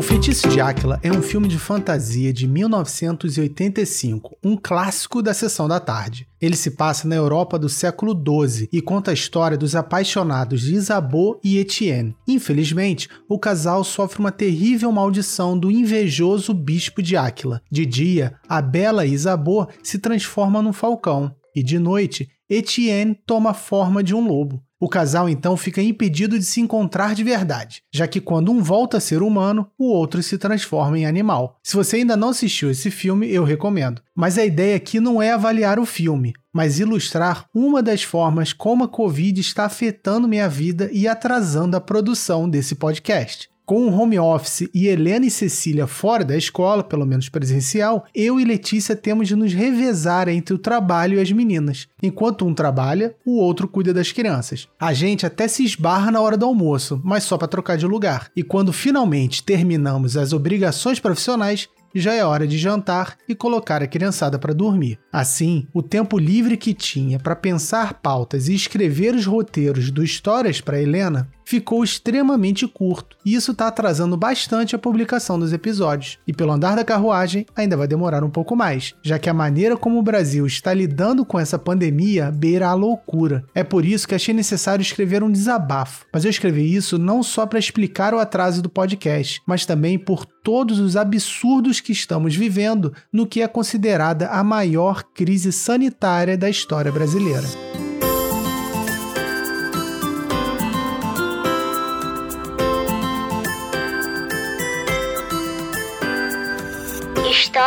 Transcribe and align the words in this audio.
O 0.00 0.02
Feitiço 0.02 0.48
de 0.48 0.62
Áquila 0.62 0.98
é 1.02 1.12
um 1.12 1.20
filme 1.20 1.46
de 1.46 1.58
fantasia 1.58 2.32
de 2.32 2.46
1985, 2.48 4.34
um 4.42 4.56
clássico 4.56 5.20
da 5.20 5.34
sessão 5.34 5.68
da 5.68 5.78
tarde. 5.78 6.26
Ele 6.40 6.56
se 6.56 6.70
passa 6.70 7.06
na 7.06 7.16
Europa 7.16 7.58
do 7.58 7.68
século 7.68 8.14
XII 8.14 8.66
e 8.72 8.80
conta 8.80 9.10
a 9.10 9.14
história 9.14 9.58
dos 9.58 9.76
apaixonados 9.76 10.62
de 10.62 10.74
Isabeau 10.74 11.38
e 11.44 11.58
Etienne. 11.58 12.16
Infelizmente, 12.26 13.10
o 13.28 13.38
casal 13.38 13.84
sofre 13.84 14.20
uma 14.20 14.32
terrível 14.32 14.90
maldição 14.90 15.58
do 15.58 15.70
invejoso 15.70 16.54
bispo 16.54 17.02
de 17.02 17.14
Áquila. 17.14 17.60
De 17.70 17.84
dia, 17.84 18.32
a 18.48 18.62
bela 18.62 19.04
Isabeau 19.04 19.68
se 19.82 19.98
transforma 19.98 20.62
num 20.62 20.72
falcão 20.72 21.36
e 21.54 21.62
de 21.62 21.78
noite, 21.78 22.30
Etienne 22.48 23.14
toma 23.26 23.50
a 23.50 23.54
forma 23.54 24.02
de 24.02 24.14
um 24.14 24.26
lobo. 24.26 24.62
O 24.80 24.88
casal 24.88 25.28
então 25.28 25.58
fica 25.58 25.82
impedido 25.82 26.38
de 26.38 26.44
se 26.46 26.58
encontrar 26.58 27.14
de 27.14 27.22
verdade, 27.22 27.82
já 27.92 28.08
que 28.08 28.18
quando 28.18 28.50
um 28.50 28.62
volta 28.62 28.96
a 28.96 29.00
ser 29.00 29.20
humano, 29.20 29.70
o 29.78 29.84
outro 29.92 30.22
se 30.22 30.38
transforma 30.38 30.98
em 30.98 31.04
animal. 31.04 31.58
Se 31.62 31.76
você 31.76 31.96
ainda 31.96 32.16
não 32.16 32.30
assistiu 32.30 32.70
esse 32.70 32.90
filme, 32.90 33.30
eu 33.30 33.44
recomendo. 33.44 34.00
Mas 34.16 34.38
a 34.38 34.44
ideia 34.46 34.76
aqui 34.76 34.98
não 34.98 35.20
é 35.20 35.32
avaliar 35.32 35.78
o 35.78 35.84
filme, 35.84 36.32
mas 36.50 36.80
ilustrar 36.80 37.44
uma 37.54 37.82
das 37.82 38.02
formas 38.02 38.54
como 38.54 38.84
a 38.84 38.88
Covid 38.88 39.38
está 39.38 39.66
afetando 39.66 40.26
minha 40.26 40.48
vida 40.48 40.88
e 40.94 41.06
atrasando 41.06 41.76
a 41.76 41.80
produção 41.80 42.48
desse 42.48 42.74
podcast. 42.74 43.49
Com 43.70 43.86
o 43.86 43.96
home 43.96 44.18
office 44.18 44.68
e 44.74 44.88
Helena 44.88 45.26
e 45.26 45.30
Cecília 45.30 45.86
fora 45.86 46.24
da 46.24 46.36
escola, 46.36 46.82
pelo 46.82 47.06
menos 47.06 47.28
presencial, 47.28 48.04
eu 48.12 48.40
e 48.40 48.44
Letícia 48.44 48.96
temos 48.96 49.28
de 49.28 49.36
nos 49.36 49.52
revezar 49.52 50.28
entre 50.28 50.52
o 50.52 50.58
trabalho 50.58 51.16
e 51.16 51.20
as 51.20 51.30
meninas. 51.30 51.86
Enquanto 52.02 52.44
um 52.44 52.52
trabalha, 52.52 53.14
o 53.24 53.38
outro 53.38 53.68
cuida 53.68 53.94
das 53.94 54.10
crianças. 54.10 54.66
A 54.76 54.92
gente 54.92 55.24
até 55.24 55.46
se 55.46 55.62
esbarra 55.62 56.10
na 56.10 56.20
hora 56.20 56.36
do 56.36 56.46
almoço, 56.46 57.00
mas 57.04 57.22
só 57.22 57.38
para 57.38 57.46
trocar 57.46 57.78
de 57.78 57.86
lugar. 57.86 58.28
E 58.34 58.42
quando 58.42 58.72
finalmente 58.72 59.44
terminamos 59.44 60.16
as 60.16 60.32
obrigações 60.32 60.98
profissionais, 60.98 61.68
já 61.94 62.12
é 62.12 62.24
hora 62.24 62.46
de 62.48 62.58
jantar 62.58 63.16
e 63.28 63.36
colocar 63.36 63.82
a 63.82 63.86
criançada 63.86 64.36
para 64.36 64.54
dormir. 64.54 64.98
Assim, 65.12 65.66
o 65.72 65.80
tempo 65.80 66.18
livre 66.18 66.56
que 66.56 66.74
tinha 66.74 67.20
para 67.20 67.36
pensar 67.36 67.94
pautas 67.94 68.48
e 68.48 68.54
escrever 68.54 69.14
os 69.14 69.26
roteiros 69.26 69.92
do 69.92 70.02
Histórias 70.02 70.60
para 70.60 70.80
Helena 70.80 71.28
ficou 71.50 71.82
extremamente 71.82 72.64
curto, 72.68 73.16
e 73.26 73.34
isso 73.34 73.50
está 73.50 73.66
atrasando 73.66 74.16
bastante 74.16 74.76
a 74.76 74.78
publicação 74.78 75.36
dos 75.36 75.52
episódios. 75.52 76.16
E 76.24 76.32
pelo 76.32 76.52
andar 76.52 76.76
da 76.76 76.84
carruagem, 76.84 77.44
ainda 77.56 77.76
vai 77.76 77.88
demorar 77.88 78.22
um 78.22 78.30
pouco 78.30 78.54
mais, 78.54 78.94
já 79.02 79.18
que 79.18 79.28
a 79.28 79.34
maneira 79.34 79.76
como 79.76 79.98
o 79.98 80.02
Brasil 80.02 80.46
está 80.46 80.72
lidando 80.72 81.24
com 81.24 81.40
essa 81.40 81.58
pandemia 81.58 82.30
beira 82.30 82.68
a 82.68 82.74
loucura. 82.74 83.44
É 83.52 83.64
por 83.64 83.84
isso 83.84 84.06
que 84.06 84.14
achei 84.14 84.32
necessário 84.32 84.80
escrever 84.80 85.24
um 85.24 85.32
desabafo. 85.32 86.06
Mas 86.12 86.24
eu 86.24 86.30
escrevi 86.30 86.72
isso 86.72 86.96
não 86.96 87.20
só 87.20 87.44
para 87.44 87.58
explicar 87.58 88.14
o 88.14 88.20
atraso 88.20 88.62
do 88.62 88.70
podcast, 88.70 89.42
mas 89.44 89.66
também 89.66 89.98
por 89.98 90.24
todos 90.24 90.78
os 90.78 90.96
absurdos 90.96 91.80
que 91.80 91.90
estamos 91.90 92.36
vivendo 92.36 92.94
no 93.12 93.26
que 93.26 93.42
é 93.42 93.48
considerada 93.48 94.28
a 94.28 94.44
maior 94.44 95.02
crise 95.02 95.50
sanitária 95.50 96.38
da 96.38 96.48
história 96.48 96.92
brasileira. 96.92 97.69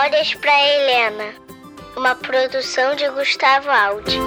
Histórias 0.04 0.34
para 0.34 0.52
Helena, 0.52 1.34
uma 1.96 2.14
produção 2.14 2.94
de 2.94 3.10
Gustavo 3.12 3.70
Aldi. 3.70 4.18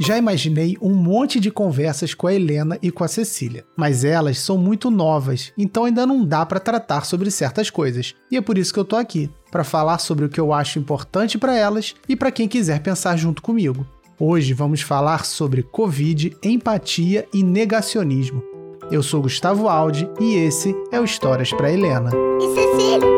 Já 0.00 0.16
imaginei 0.16 0.78
um 0.80 0.94
monte 0.94 1.38
de 1.38 1.50
conversas 1.50 2.14
com 2.14 2.26
a 2.26 2.32
Helena 2.32 2.78
e 2.80 2.90
com 2.90 3.04
a 3.04 3.08
Cecília, 3.08 3.66
mas 3.76 4.04
elas 4.04 4.38
são 4.38 4.56
muito 4.56 4.90
novas, 4.90 5.52
então 5.58 5.84
ainda 5.84 6.06
não 6.06 6.24
dá 6.24 6.46
para 6.46 6.58
tratar 6.58 7.04
sobre 7.04 7.30
certas 7.30 7.68
coisas. 7.68 8.14
E 8.30 8.38
é 8.38 8.40
por 8.40 8.56
isso 8.56 8.72
que 8.72 8.80
eu 8.80 8.84
tô 8.84 8.96
aqui, 8.96 9.30
para 9.50 9.64
falar 9.64 9.98
sobre 9.98 10.24
o 10.24 10.30
que 10.30 10.40
eu 10.40 10.50
acho 10.50 10.78
importante 10.78 11.36
para 11.36 11.54
elas 11.54 11.94
e 12.08 12.16
para 12.16 12.32
quem 12.32 12.48
quiser 12.48 12.80
pensar 12.80 13.18
junto 13.18 13.42
comigo. 13.42 13.86
Hoje 14.18 14.54
vamos 14.54 14.80
falar 14.80 15.26
sobre 15.26 15.62
Covid, 15.62 16.34
empatia 16.42 17.28
e 17.34 17.42
negacionismo. 17.42 18.53
Eu 18.90 19.02
sou 19.02 19.22
Gustavo 19.22 19.68
Aldi 19.68 20.08
e 20.20 20.34
esse 20.34 20.74
é 20.92 21.00
o 21.00 21.04
Histórias 21.04 21.50
para 21.52 21.72
Helena. 21.72 22.10
E 22.40 22.54
Cecília? 22.54 23.14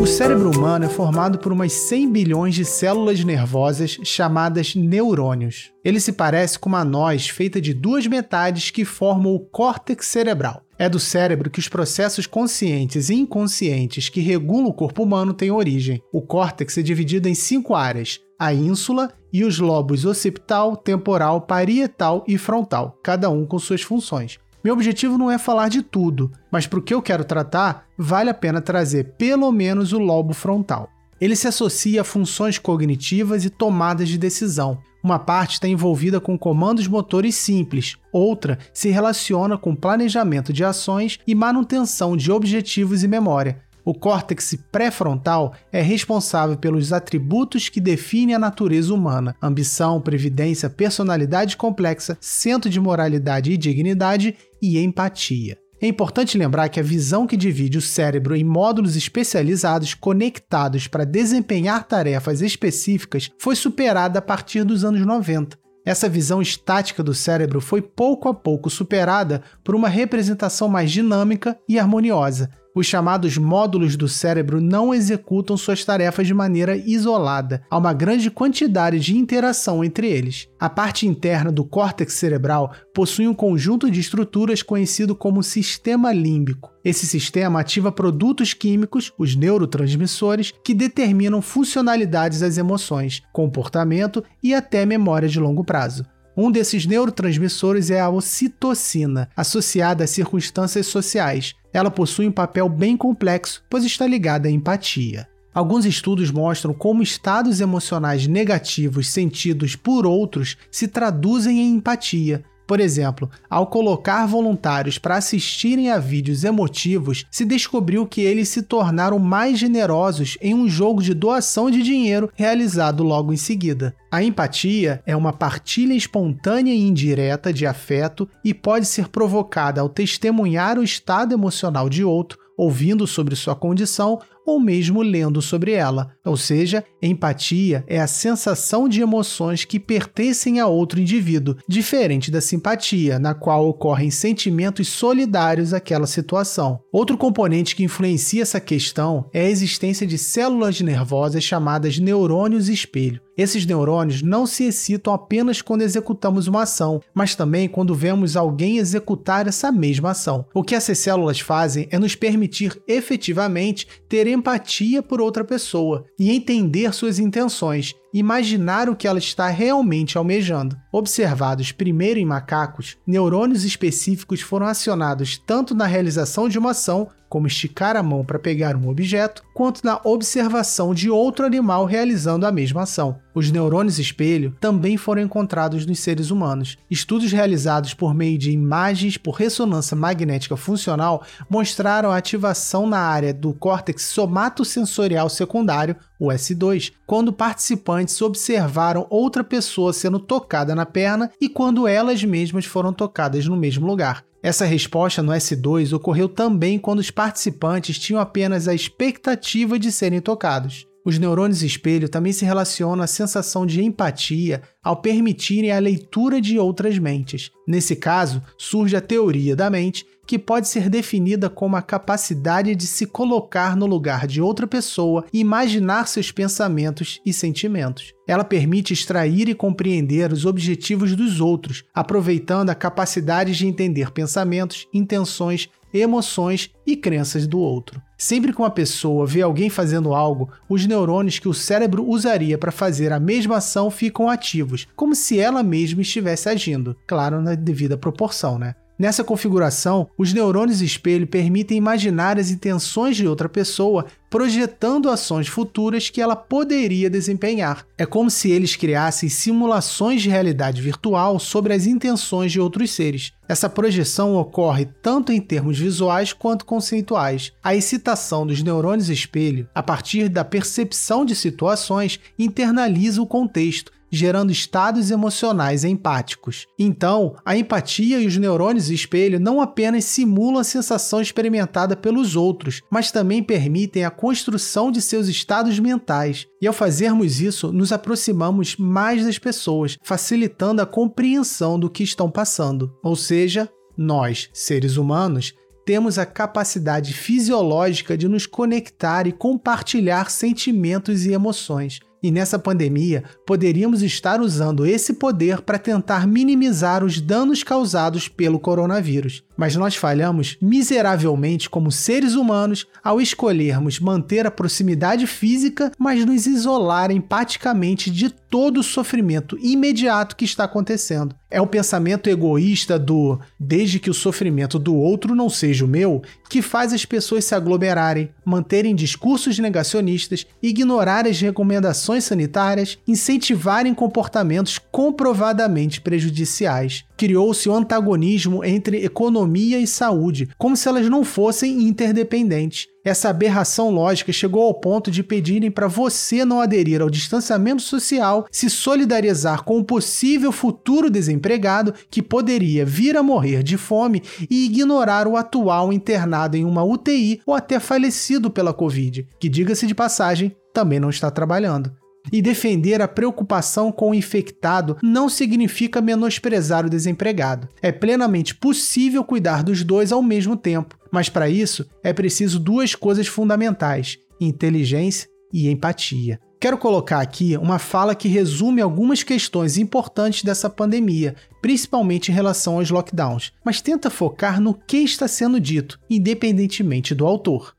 O 0.00 0.06
cérebro 0.06 0.50
humano 0.50 0.84
é 0.84 0.88
formado 0.88 1.38
por 1.38 1.52
umas 1.52 1.72
100 1.72 2.10
bilhões 2.10 2.54
de 2.54 2.64
células 2.64 3.22
nervosas 3.22 3.98
chamadas 4.02 4.74
neurônios. 4.74 5.72
Ele 5.84 6.00
se 6.00 6.12
parece 6.12 6.58
com 6.58 6.68
uma 6.68 6.84
noz 6.84 7.28
feita 7.28 7.60
de 7.60 7.72
duas 7.72 8.06
metades 8.06 8.70
que 8.70 8.84
formam 8.84 9.34
o 9.34 9.40
córtex 9.40 10.06
cerebral. 10.06 10.62
É 10.78 10.88
do 10.88 11.00
cérebro 11.00 11.48
que 11.48 11.58
os 11.58 11.68
processos 11.68 12.26
conscientes 12.26 13.08
e 13.08 13.14
inconscientes 13.14 14.08
que 14.08 14.20
regulam 14.20 14.66
o 14.66 14.74
corpo 14.74 15.02
humano 15.02 15.32
têm 15.32 15.50
origem. 15.50 16.02
O 16.12 16.20
córtex 16.20 16.76
é 16.76 16.82
dividido 16.82 17.28
em 17.28 17.34
cinco 17.34 17.74
áreas: 17.74 18.20
a 18.38 18.52
ínsula 18.52 19.12
e 19.32 19.44
os 19.44 19.58
lobos 19.58 20.04
occipital, 20.04 20.76
temporal, 20.76 21.40
parietal 21.42 22.24
e 22.26 22.38
frontal, 22.38 22.98
cada 23.02 23.30
um 23.30 23.44
com 23.44 23.58
suas 23.58 23.82
funções. 23.82 24.38
Meu 24.62 24.74
objetivo 24.74 25.16
não 25.16 25.30
é 25.30 25.38
falar 25.38 25.68
de 25.68 25.82
tudo, 25.82 26.32
mas 26.50 26.66
para 26.66 26.78
o 26.78 26.82
que 26.82 26.92
eu 26.92 27.00
quero 27.00 27.24
tratar, 27.24 27.86
vale 27.96 28.30
a 28.30 28.34
pena 28.34 28.60
trazer 28.60 29.14
pelo 29.16 29.52
menos 29.52 29.92
o 29.92 29.98
lobo 29.98 30.34
frontal. 30.34 30.90
Ele 31.20 31.36
se 31.36 31.48
associa 31.48 32.00
a 32.00 32.04
funções 32.04 32.58
cognitivas 32.58 33.44
e 33.44 33.50
tomadas 33.50 34.08
de 34.08 34.18
decisão. 34.18 34.78
Uma 35.02 35.20
parte 35.20 35.52
está 35.52 35.68
envolvida 35.68 36.20
com 36.20 36.36
comandos 36.36 36.88
motores 36.88 37.36
simples, 37.36 37.96
outra 38.12 38.58
se 38.74 38.88
relaciona 38.88 39.56
com 39.56 39.74
planejamento 39.74 40.52
de 40.52 40.64
ações 40.64 41.20
e 41.24 41.32
manutenção 41.32 42.16
de 42.16 42.32
objetivos 42.32 43.04
e 43.04 43.08
memória, 43.08 43.62
o 43.86 43.94
córtex 43.94 44.58
pré-frontal 44.72 45.54
é 45.72 45.80
responsável 45.80 46.56
pelos 46.56 46.92
atributos 46.92 47.68
que 47.68 47.80
definem 47.80 48.34
a 48.34 48.38
natureza 48.38 48.92
humana: 48.92 49.36
ambição, 49.40 50.00
previdência, 50.00 50.68
personalidade 50.68 51.56
complexa, 51.56 52.18
centro 52.20 52.68
de 52.68 52.80
moralidade 52.80 53.52
e 53.52 53.56
dignidade 53.56 54.36
e 54.60 54.78
empatia. 54.78 55.56
É 55.80 55.86
importante 55.86 56.38
lembrar 56.38 56.68
que 56.68 56.80
a 56.80 56.82
visão 56.82 57.26
que 57.26 57.36
divide 57.36 57.78
o 57.78 57.82
cérebro 57.82 58.34
em 58.34 58.42
módulos 58.42 58.96
especializados 58.96 59.94
conectados 59.94 60.88
para 60.88 61.04
desempenhar 61.04 61.86
tarefas 61.86 62.40
específicas 62.40 63.30
foi 63.38 63.54
superada 63.54 64.18
a 64.18 64.22
partir 64.22 64.64
dos 64.64 64.84
anos 64.84 65.02
90. 65.02 65.56
Essa 65.84 66.08
visão 66.08 66.42
estática 66.42 67.02
do 67.02 67.14
cérebro 67.14 67.60
foi 67.60 67.80
pouco 67.80 68.28
a 68.28 68.34
pouco 68.34 68.68
superada 68.68 69.42
por 69.62 69.76
uma 69.76 69.88
representação 69.88 70.66
mais 70.66 70.90
dinâmica 70.90 71.56
e 71.68 71.78
harmoniosa, 71.78 72.50
os 72.76 72.86
chamados 72.86 73.38
módulos 73.38 73.96
do 73.96 74.06
cérebro 74.06 74.60
não 74.60 74.92
executam 74.92 75.56
suas 75.56 75.82
tarefas 75.82 76.26
de 76.26 76.34
maneira 76.34 76.76
isolada. 76.76 77.62
Há 77.70 77.78
uma 77.78 77.94
grande 77.94 78.30
quantidade 78.30 79.00
de 79.00 79.16
interação 79.16 79.82
entre 79.82 80.06
eles. 80.06 80.46
A 80.60 80.68
parte 80.68 81.06
interna 81.06 81.50
do 81.50 81.64
córtex 81.64 82.12
cerebral 82.12 82.70
possui 82.94 83.26
um 83.26 83.34
conjunto 83.34 83.90
de 83.90 83.98
estruturas 83.98 84.62
conhecido 84.62 85.16
como 85.16 85.42
sistema 85.42 86.12
límbico. 86.12 86.70
Esse 86.84 87.06
sistema 87.06 87.60
ativa 87.60 87.90
produtos 87.90 88.52
químicos, 88.52 89.10
os 89.18 89.34
neurotransmissores, 89.34 90.52
que 90.62 90.74
determinam 90.74 91.40
funcionalidades 91.40 92.40
das 92.40 92.58
emoções, 92.58 93.22
comportamento 93.32 94.22
e 94.42 94.52
até 94.52 94.84
memória 94.84 95.28
de 95.28 95.40
longo 95.40 95.64
prazo. 95.64 96.04
Um 96.36 96.50
desses 96.50 96.84
neurotransmissores 96.84 97.90
é 97.90 97.98
a 97.98 98.10
ocitocina, 98.10 99.30
associada 99.34 100.04
a 100.04 100.06
circunstâncias 100.06 100.86
sociais. 100.86 101.54
Ela 101.72 101.90
possui 101.90 102.28
um 102.28 102.32
papel 102.32 102.68
bem 102.68 102.94
complexo, 102.94 103.64
pois 103.70 103.84
está 103.84 104.06
ligada 104.06 104.46
à 104.46 104.50
empatia. 104.50 105.26
Alguns 105.54 105.86
estudos 105.86 106.30
mostram 106.30 106.74
como 106.74 107.02
estados 107.02 107.62
emocionais 107.62 108.26
negativos 108.26 109.08
sentidos 109.08 109.74
por 109.74 110.04
outros 110.04 110.58
se 110.70 110.86
traduzem 110.86 111.58
em 111.58 111.76
empatia, 111.76 112.44
por 112.66 112.80
exemplo, 112.80 113.30
ao 113.48 113.66
colocar 113.66 114.26
voluntários 114.26 114.98
para 114.98 115.16
assistirem 115.16 115.90
a 115.90 115.98
vídeos 115.98 116.44
emotivos, 116.44 117.24
se 117.30 117.44
descobriu 117.44 118.06
que 118.06 118.20
eles 118.20 118.48
se 118.48 118.62
tornaram 118.62 119.18
mais 119.18 119.58
generosos 119.58 120.36
em 120.40 120.54
um 120.54 120.68
jogo 120.68 121.02
de 121.02 121.14
doação 121.14 121.70
de 121.70 121.82
dinheiro 121.82 122.30
realizado 122.34 123.02
logo 123.02 123.32
em 123.32 123.36
seguida. 123.36 123.94
A 124.10 124.22
empatia 124.22 125.02
é 125.06 125.14
uma 125.14 125.32
partilha 125.32 125.94
espontânea 125.94 126.72
e 126.72 126.80
indireta 126.80 127.52
de 127.52 127.66
afeto 127.66 128.28
e 128.44 128.52
pode 128.52 128.86
ser 128.86 129.08
provocada 129.08 129.80
ao 129.80 129.88
testemunhar 129.88 130.78
o 130.78 130.82
estado 130.82 131.32
emocional 131.32 131.88
de 131.88 132.02
outro, 132.02 132.38
ouvindo 132.56 133.06
sobre 133.06 133.36
sua 133.36 133.54
condição 133.54 134.18
ou 134.46 134.60
mesmo 134.60 135.02
lendo 135.02 135.42
sobre 135.42 135.72
ela. 135.72 136.12
Ou 136.24 136.36
seja, 136.36 136.84
empatia 137.02 137.84
é 137.88 138.00
a 138.00 138.06
sensação 138.06 138.88
de 138.88 139.00
emoções 139.00 139.64
que 139.64 139.80
pertencem 139.80 140.60
a 140.60 140.66
outro 140.66 141.00
indivíduo, 141.00 141.56
diferente 141.68 142.30
da 142.30 142.40
simpatia, 142.40 143.18
na 143.18 143.34
qual 143.34 143.68
ocorrem 143.68 144.10
sentimentos 144.10 144.88
solidários 144.88 145.74
àquela 145.74 146.06
situação. 146.06 146.80
Outro 146.92 147.18
componente 147.18 147.74
que 147.74 147.84
influencia 147.84 148.42
essa 148.42 148.60
questão 148.60 149.28
é 149.34 149.40
a 149.40 149.50
existência 149.50 150.06
de 150.06 150.16
células 150.16 150.80
nervosas 150.80 151.42
chamadas 151.42 151.98
neurônios 151.98 152.68
espelho. 152.68 153.20
Esses 153.36 153.66
neurônios 153.66 154.22
não 154.22 154.46
se 154.46 154.64
excitam 154.64 155.12
apenas 155.12 155.60
quando 155.60 155.82
executamos 155.82 156.46
uma 156.46 156.62
ação, 156.62 157.02
mas 157.12 157.34
também 157.34 157.68
quando 157.68 157.94
vemos 157.94 158.34
alguém 158.34 158.78
executar 158.78 159.46
essa 159.46 159.70
mesma 159.70 160.12
ação. 160.12 160.46
O 160.54 160.62
que 160.62 160.74
essas 160.74 160.96
células 160.98 161.38
fazem 161.38 161.86
é 161.90 161.98
nos 161.98 162.14
permitir 162.14 162.80
efetivamente 162.88 163.86
ter 164.08 164.26
empatia 164.36 165.02
por 165.02 165.20
outra 165.20 165.44
pessoa 165.44 166.04
e 166.18 166.30
entender 166.30 166.92
suas 166.94 167.18
intenções, 167.18 167.94
imaginar 168.12 168.88
o 168.88 168.96
que 168.96 169.06
ela 169.06 169.18
está 169.18 169.48
realmente 169.48 170.16
almejando. 170.16 170.76
Observados 170.90 171.72
primeiro 171.72 172.18
em 172.18 172.24
macacos, 172.24 172.96
neurônios 173.06 173.64
específicos 173.64 174.40
foram 174.40 174.66
acionados 174.66 175.38
tanto 175.38 175.74
na 175.74 175.86
realização 175.86 176.48
de 176.48 176.58
uma 176.58 176.70
ação 176.70 177.08
como 177.28 177.46
esticar 177.46 177.96
a 177.96 178.02
mão 178.02 178.24
para 178.24 178.38
pegar 178.38 178.76
um 178.76 178.88
objeto, 178.88 179.42
quanto 179.52 179.84
na 179.84 180.00
observação 180.04 180.94
de 180.94 181.10
outro 181.10 181.44
animal 181.44 181.84
realizando 181.84 182.46
a 182.46 182.52
mesma 182.52 182.82
ação. 182.82 183.18
Os 183.34 183.50
neurônios 183.50 183.98
espelho 183.98 184.56
também 184.60 184.96
foram 184.96 185.22
encontrados 185.22 185.84
nos 185.84 185.98
seres 185.98 186.30
humanos. 186.30 186.78
Estudos 186.90 187.32
realizados 187.32 187.92
por 187.92 188.14
meio 188.14 188.38
de 188.38 188.50
imagens 188.50 189.16
por 189.16 189.32
ressonância 189.32 189.96
magnética 189.96 190.56
funcional 190.56 191.24
mostraram 191.50 192.10
a 192.10 192.16
ativação 192.16 192.86
na 192.86 192.98
área 192.98 193.34
do 193.34 193.52
córtex 193.52 194.04
somatosensorial 194.04 195.28
secundário, 195.28 195.96
o 196.18 196.28
S2, 196.28 196.92
quando 197.06 197.32
participantes 197.32 197.95
observaram 198.24 199.06
outra 199.08 199.42
pessoa 199.42 199.92
sendo 199.92 200.18
tocada 200.18 200.74
na 200.74 200.84
perna 200.84 201.30
e 201.40 201.48
quando 201.48 201.86
elas 201.86 202.22
mesmas 202.22 202.64
foram 202.64 202.92
tocadas 202.92 203.46
no 203.46 203.56
mesmo 203.56 203.86
lugar. 203.86 204.24
Essa 204.42 204.64
resposta 204.64 205.22
no 205.22 205.32
S2 205.32 205.92
ocorreu 205.92 206.28
também 206.28 206.78
quando 206.78 207.00
os 207.00 207.10
participantes 207.10 207.98
tinham 207.98 208.20
apenas 208.20 208.68
a 208.68 208.74
expectativa 208.74 209.78
de 209.78 209.90
serem 209.90 210.20
tocados. 210.20 210.86
Os 211.06 211.18
neurônios 211.20 211.62
espelho 211.62 212.08
também 212.08 212.32
se 212.32 212.44
relacionam 212.44 213.04
à 213.04 213.06
sensação 213.06 213.64
de 213.64 213.80
empatia 213.80 214.60
ao 214.82 214.96
permitirem 214.96 215.70
a 215.70 215.78
leitura 215.78 216.40
de 216.40 216.58
outras 216.58 216.98
mentes. 216.98 217.52
Nesse 217.66 217.94
caso, 217.94 218.42
surge 218.58 218.96
a 218.96 219.00
teoria 219.00 219.54
da 219.54 219.70
mente, 219.70 220.04
que 220.26 220.38
pode 220.38 220.68
ser 220.68 220.90
definida 220.90 221.48
como 221.48 221.76
a 221.76 221.82
capacidade 221.82 222.74
de 222.74 222.86
se 222.86 223.06
colocar 223.06 223.76
no 223.76 223.86
lugar 223.86 224.26
de 224.26 224.42
outra 224.42 224.66
pessoa 224.66 225.24
e 225.32 225.38
imaginar 225.38 226.08
seus 226.08 226.32
pensamentos 226.32 227.20
e 227.24 227.32
sentimentos. 227.32 228.12
Ela 228.26 228.44
permite 228.44 228.92
extrair 228.92 229.48
e 229.48 229.54
compreender 229.54 230.32
os 230.32 230.44
objetivos 230.44 231.14
dos 231.14 231.40
outros, 231.40 231.84
aproveitando 231.94 232.70
a 232.70 232.74
capacidade 232.74 233.56
de 233.56 233.66
entender 233.66 234.10
pensamentos, 234.10 234.86
intenções, 234.92 235.68
emoções 235.94 236.70
e 236.86 236.96
crenças 236.96 237.46
do 237.46 237.58
outro. 237.58 238.02
Sempre 238.18 238.52
que 238.52 238.58
uma 238.58 238.70
pessoa 238.70 239.26
vê 239.26 239.42
alguém 239.42 239.70
fazendo 239.70 240.14
algo, 240.14 240.50
os 240.68 240.86
neurônios 240.86 241.38
que 241.38 241.48
o 241.48 241.54
cérebro 241.54 242.04
usaria 242.04 242.58
para 242.58 242.72
fazer 242.72 243.12
a 243.12 243.20
mesma 243.20 243.58
ação 243.58 243.90
ficam 243.90 244.28
ativos, 244.28 244.88
como 244.96 245.14
se 245.14 245.38
ela 245.38 245.62
mesma 245.62 246.02
estivesse 246.02 246.48
agindo, 246.48 246.96
claro, 247.06 247.40
na 247.40 247.54
devida 247.54 247.96
proporção, 247.96 248.58
né? 248.58 248.74
Nessa 248.98 249.22
configuração, 249.22 250.08
os 250.16 250.32
neurônios 250.32 250.80
espelho 250.80 251.26
permitem 251.26 251.76
imaginar 251.76 252.38
as 252.38 252.50
intenções 252.50 253.14
de 253.14 253.28
outra 253.28 253.46
pessoa, 253.46 254.06
projetando 254.30 255.10
ações 255.10 255.48
futuras 255.48 256.08
que 256.08 256.20
ela 256.20 256.34
poderia 256.34 257.10
desempenhar. 257.10 257.86
É 257.98 258.06
como 258.06 258.30
se 258.30 258.50
eles 258.50 258.74
criassem 258.74 259.28
simulações 259.28 260.22
de 260.22 260.30
realidade 260.30 260.80
virtual 260.80 261.38
sobre 261.38 261.74
as 261.74 261.86
intenções 261.86 262.50
de 262.50 262.58
outros 262.58 262.90
seres. 262.90 263.32
Essa 263.46 263.68
projeção 263.68 264.34
ocorre 264.34 264.88
tanto 265.02 265.30
em 265.30 265.40
termos 265.40 265.78
visuais 265.78 266.32
quanto 266.32 266.64
conceituais. 266.64 267.52
A 267.62 267.76
excitação 267.76 268.46
dos 268.46 268.62
neurônios 268.62 269.10
espelho, 269.10 269.68
a 269.74 269.82
partir 269.82 270.28
da 270.30 270.44
percepção 270.44 271.24
de 271.24 271.34
situações, 271.34 272.18
internaliza 272.38 273.20
o 273.20 273.26
contexto, 273.26 273.92
gerando 274.10 274.52
estados 274.52 275.10
emocionais 275.10 275.84
empáticos. 275.84 276.66
Então, 276.78 277.36
a 277.44 277.56
empatia 277.56 278.20
e 278.20 278.26
os 278.26 278.36
neurônios 278.36 278.90
espelho 278.90 279.40
não 279.40 279.60
apenas 279.60 280.04
simulam 280.04 280.60
a 280.60 280.64
sensação 280.64 281.20
experimentada 281.20 281.96
pelos 281.96 282.36
outros, 282.36 282.82
mas 282.90 283.10
também 283.10 283.42
permitem 283.42 284.04
a 284.04 284.10
construção 284.10 284.90
de 284.90 285.00
seus 285.00 285.28
estados 285.28 285.78
mentais. 285.78 286.46
E 286.60 286.66
ao 286.66 286.72
fazermos 286.72 287.40
isso, 287.40 287.72
nos 287.72 287.92
aproximamos 287.92 288.76
mais 288.76 289.24
das 289.24 289.38
pessoas, 289.38 289.96
facilitando 290.02 290.80
a 290.80 290.86
compreensão 290.86 291.78
do 291.78 291.90
que 291.90 292.02
estão 292.02 292.30
passando. 292.30 292.94
Ou 293.02 293.16
seja, 293.16 293.68
nós, 293.96 294.48
seres 294.52 294.96
humanos, 294.96 295.54
temos 295.86 296.18
a 296.18 296.26
capacidade 296.26 297.12
fisiológica 297.12 298.18
de 298.18 298.26
nos 298.26 298.44
conectar 298.44 299.26
e 299.26 299.32
compartilhar 299.32 300.30
sentimentos 300.30 301.24
e 301.24 301.32
emoções. 301.32 302.00
E 302.26 302.30
nessa 302.32 302.58
pandemia, 302.58 303.22
poderíamos 303.46 304.02
estar 304.02 304.40
usando 304.40 304.84
esse 304.84 305.14
poder 305.14 305.60
para 305.60 305.78
tentar 305.78 306.26
minimizar 306.26 307.04
os 307.04 307.20
danos 307.20 307.62
causados 307.62 308.26
pelo 308.26 308.58
coronavírus. 308.58 309.44
Mas 309.56 309.76
nós 309.76 309.96
falhamos 309.96 310.56
miseravelmente 310.60 311.70
como 311.70 311.90
seres 311.90 312.34
humanos 312.34 312.86
ao 313.02 313.20
escolhermos 313.20 313.98
manter 313.98 314.46
a 314.46 314.50
proximidade 314.50 315.26
física, 315.26 315.90
mas 315.98 316.24
nos 316.24 316.46
isolar 316.46 317.10
empaticamente 317.10 318.10
de 318.10 318.30
todo 318.30 318.80
o 318.80 318.82
sofrimento 318.82 319.58
imediato 319.60 320.36
que 320.36 320.44
está 320.44 320.64
acontecendo. 320.64 321.34
É 321.50 321.60
o 321.60 321.66
pensamento 321.66 322.28
egoísta 322.28 322.98
do 322.98 323.38
desde 323.58 323.98
que 323.98 324.10
o 324.10 324.14
sofrimento 324.14 324.78
do 324.78 324.94
outro 324.94 325.34
não 325.34 325.48
seja 325.48 325.84
o 325.84 325.88
meu 325.88 326.22
que 326.48 326.62
faz 326.62 326.92
as 326.92 327.04
pessoas 327.04 327.44
se 327.44 327.54
aglomerarem, 327.54 328.30
manterem 328.44 328.94
discursos 328.94 329.58
negacionistas, 329.58 330.46
ignorar 330.62 331.26
as 331.26 331.40
recomendações 331.40 332.24
sanitárias, 332.24 332.98
incentivarem 333.06 333.94
comportamentos 333.94 334.78
comprovadamente 334.78 336.00
prejudiciais 336.00 337.04
criou-se 337.16 337.68
o 337.68 337.72
um 337.72 337.76
antagonismo 337.76 338.64
entre 338.64 339.04
economia 339.04 339.78
e 339.78 339.86
saúde, 339.86 340.48
como 340.58 340.76
se 340.76 340.88
elas 340.88 341.08
não 341.08 341.24
fossem 341.24 341.82
interdependentes. 341.82 342.88
Essa 343.04 343.28
aberração 343.28 343.90
lógica 343.90 344.32
chegou 344.32 344.64
ao 344.64 344.74
ponto 344.74 345.12
de 345.12 345.22
pedirem 345.22 345.70
para 345.70 345.86
você 345.86 346.44
não 346.44 346.60
aderir 346.60 347.00
ao 347.00 347.08
distanciamento 347.08 347.80
social, 347.80 348.46
se 348.50 348.68
solidarizar 348.68 349.62
com 349.62 349.78
o 349.78 349.84
possível 349.84 350.50
futuro 350.50 351.08
desempregado 351.08 351.94
que 352.10 352.20
poderia 352.20 352.84
vir 352.84 353.16
a 353.16 353.22
morrer 353.22 353.62
de 353.62 353.76
fome 353.76 354.22
e 354.50 354.66
ignorar 354.66 355.28
o 355.28 355.36
atual 355.36 355.92
internado 355.92 356.56
em 356.56 356.64
uma 356.64 356.82
UTI 356.82 357.40
ou 357.46 357.54
até 357.54 357.78
falecido 357.78 358.50
pela 358.50 358.74
Covid, 358.74 359.28
que, 359.38 359.48
diga-se 359.48 359.86
de 359.86 359.94
passagem, 359.94 360.56
também 360.74 360.98
não 360.98 361.10
está 361.10 361.30
trabalhando. 361.30 361.92
E 362.32 362.42
defender 362.42 363.00
a 363.00 363.08
preocupação 363.08 363.92
com 363.92 364.10
o 364.10 364.14
infectado 364.14 364.96
não 365.02 365.28
significa 365.28 366.00
menosprezar 366.00 366.84
o 366.84 366.90
desempregado. 366.90 367.68
É 367.80 367.92
plenamente 367.92 368.54
possível 368.54 369.24
cuidar 369.24 369.62
dos 369.62 369.84
dois 369.84 370.12
ao 370.12 370.22
mesmo 370.22 370.56
tempo, 370.56 370.98
mas 371.10 371.28
para 371.28 371.48
isso 371.48 371.86
é 372.02 372.12
preciso 372.12 372.58
duas 372.58 372.94
coisas 372.94 373.26
fundamentais: 373.26 374.18
inteligência 374.40 375.28
e 375.52 375.68
empatia. 375.68 376.40
Quero 376.58 376.78
colocar 376.78 377.20
aqui 377.20 377.56
uma 377.58 377.78
fala 377.78 378.14
que 378.14 378.28
resume 378.28 378.80
algumas 378.80 379.22
questões 379.22 379.76
importantes 379.76 380.42
dessa 380.42 380.70
pandemia, 380.70 381.36
principalmente 381.60 382.32
em 382.32 382.34
relação 382.34 382.78
aos 382.78 382.90
lockdowns, 382.90 383.52
mas 383.64 383.82
tenta 383.82 384.08
focar 384.08 384.58
no 384.58 384.72
que 384.72 384.96
está 384.96 385.28
sendo 385.28 385.60
dito, 385.60 386.00
independentemente 386.08 387.14
do 387.14 387.26
autor 387.26 387.76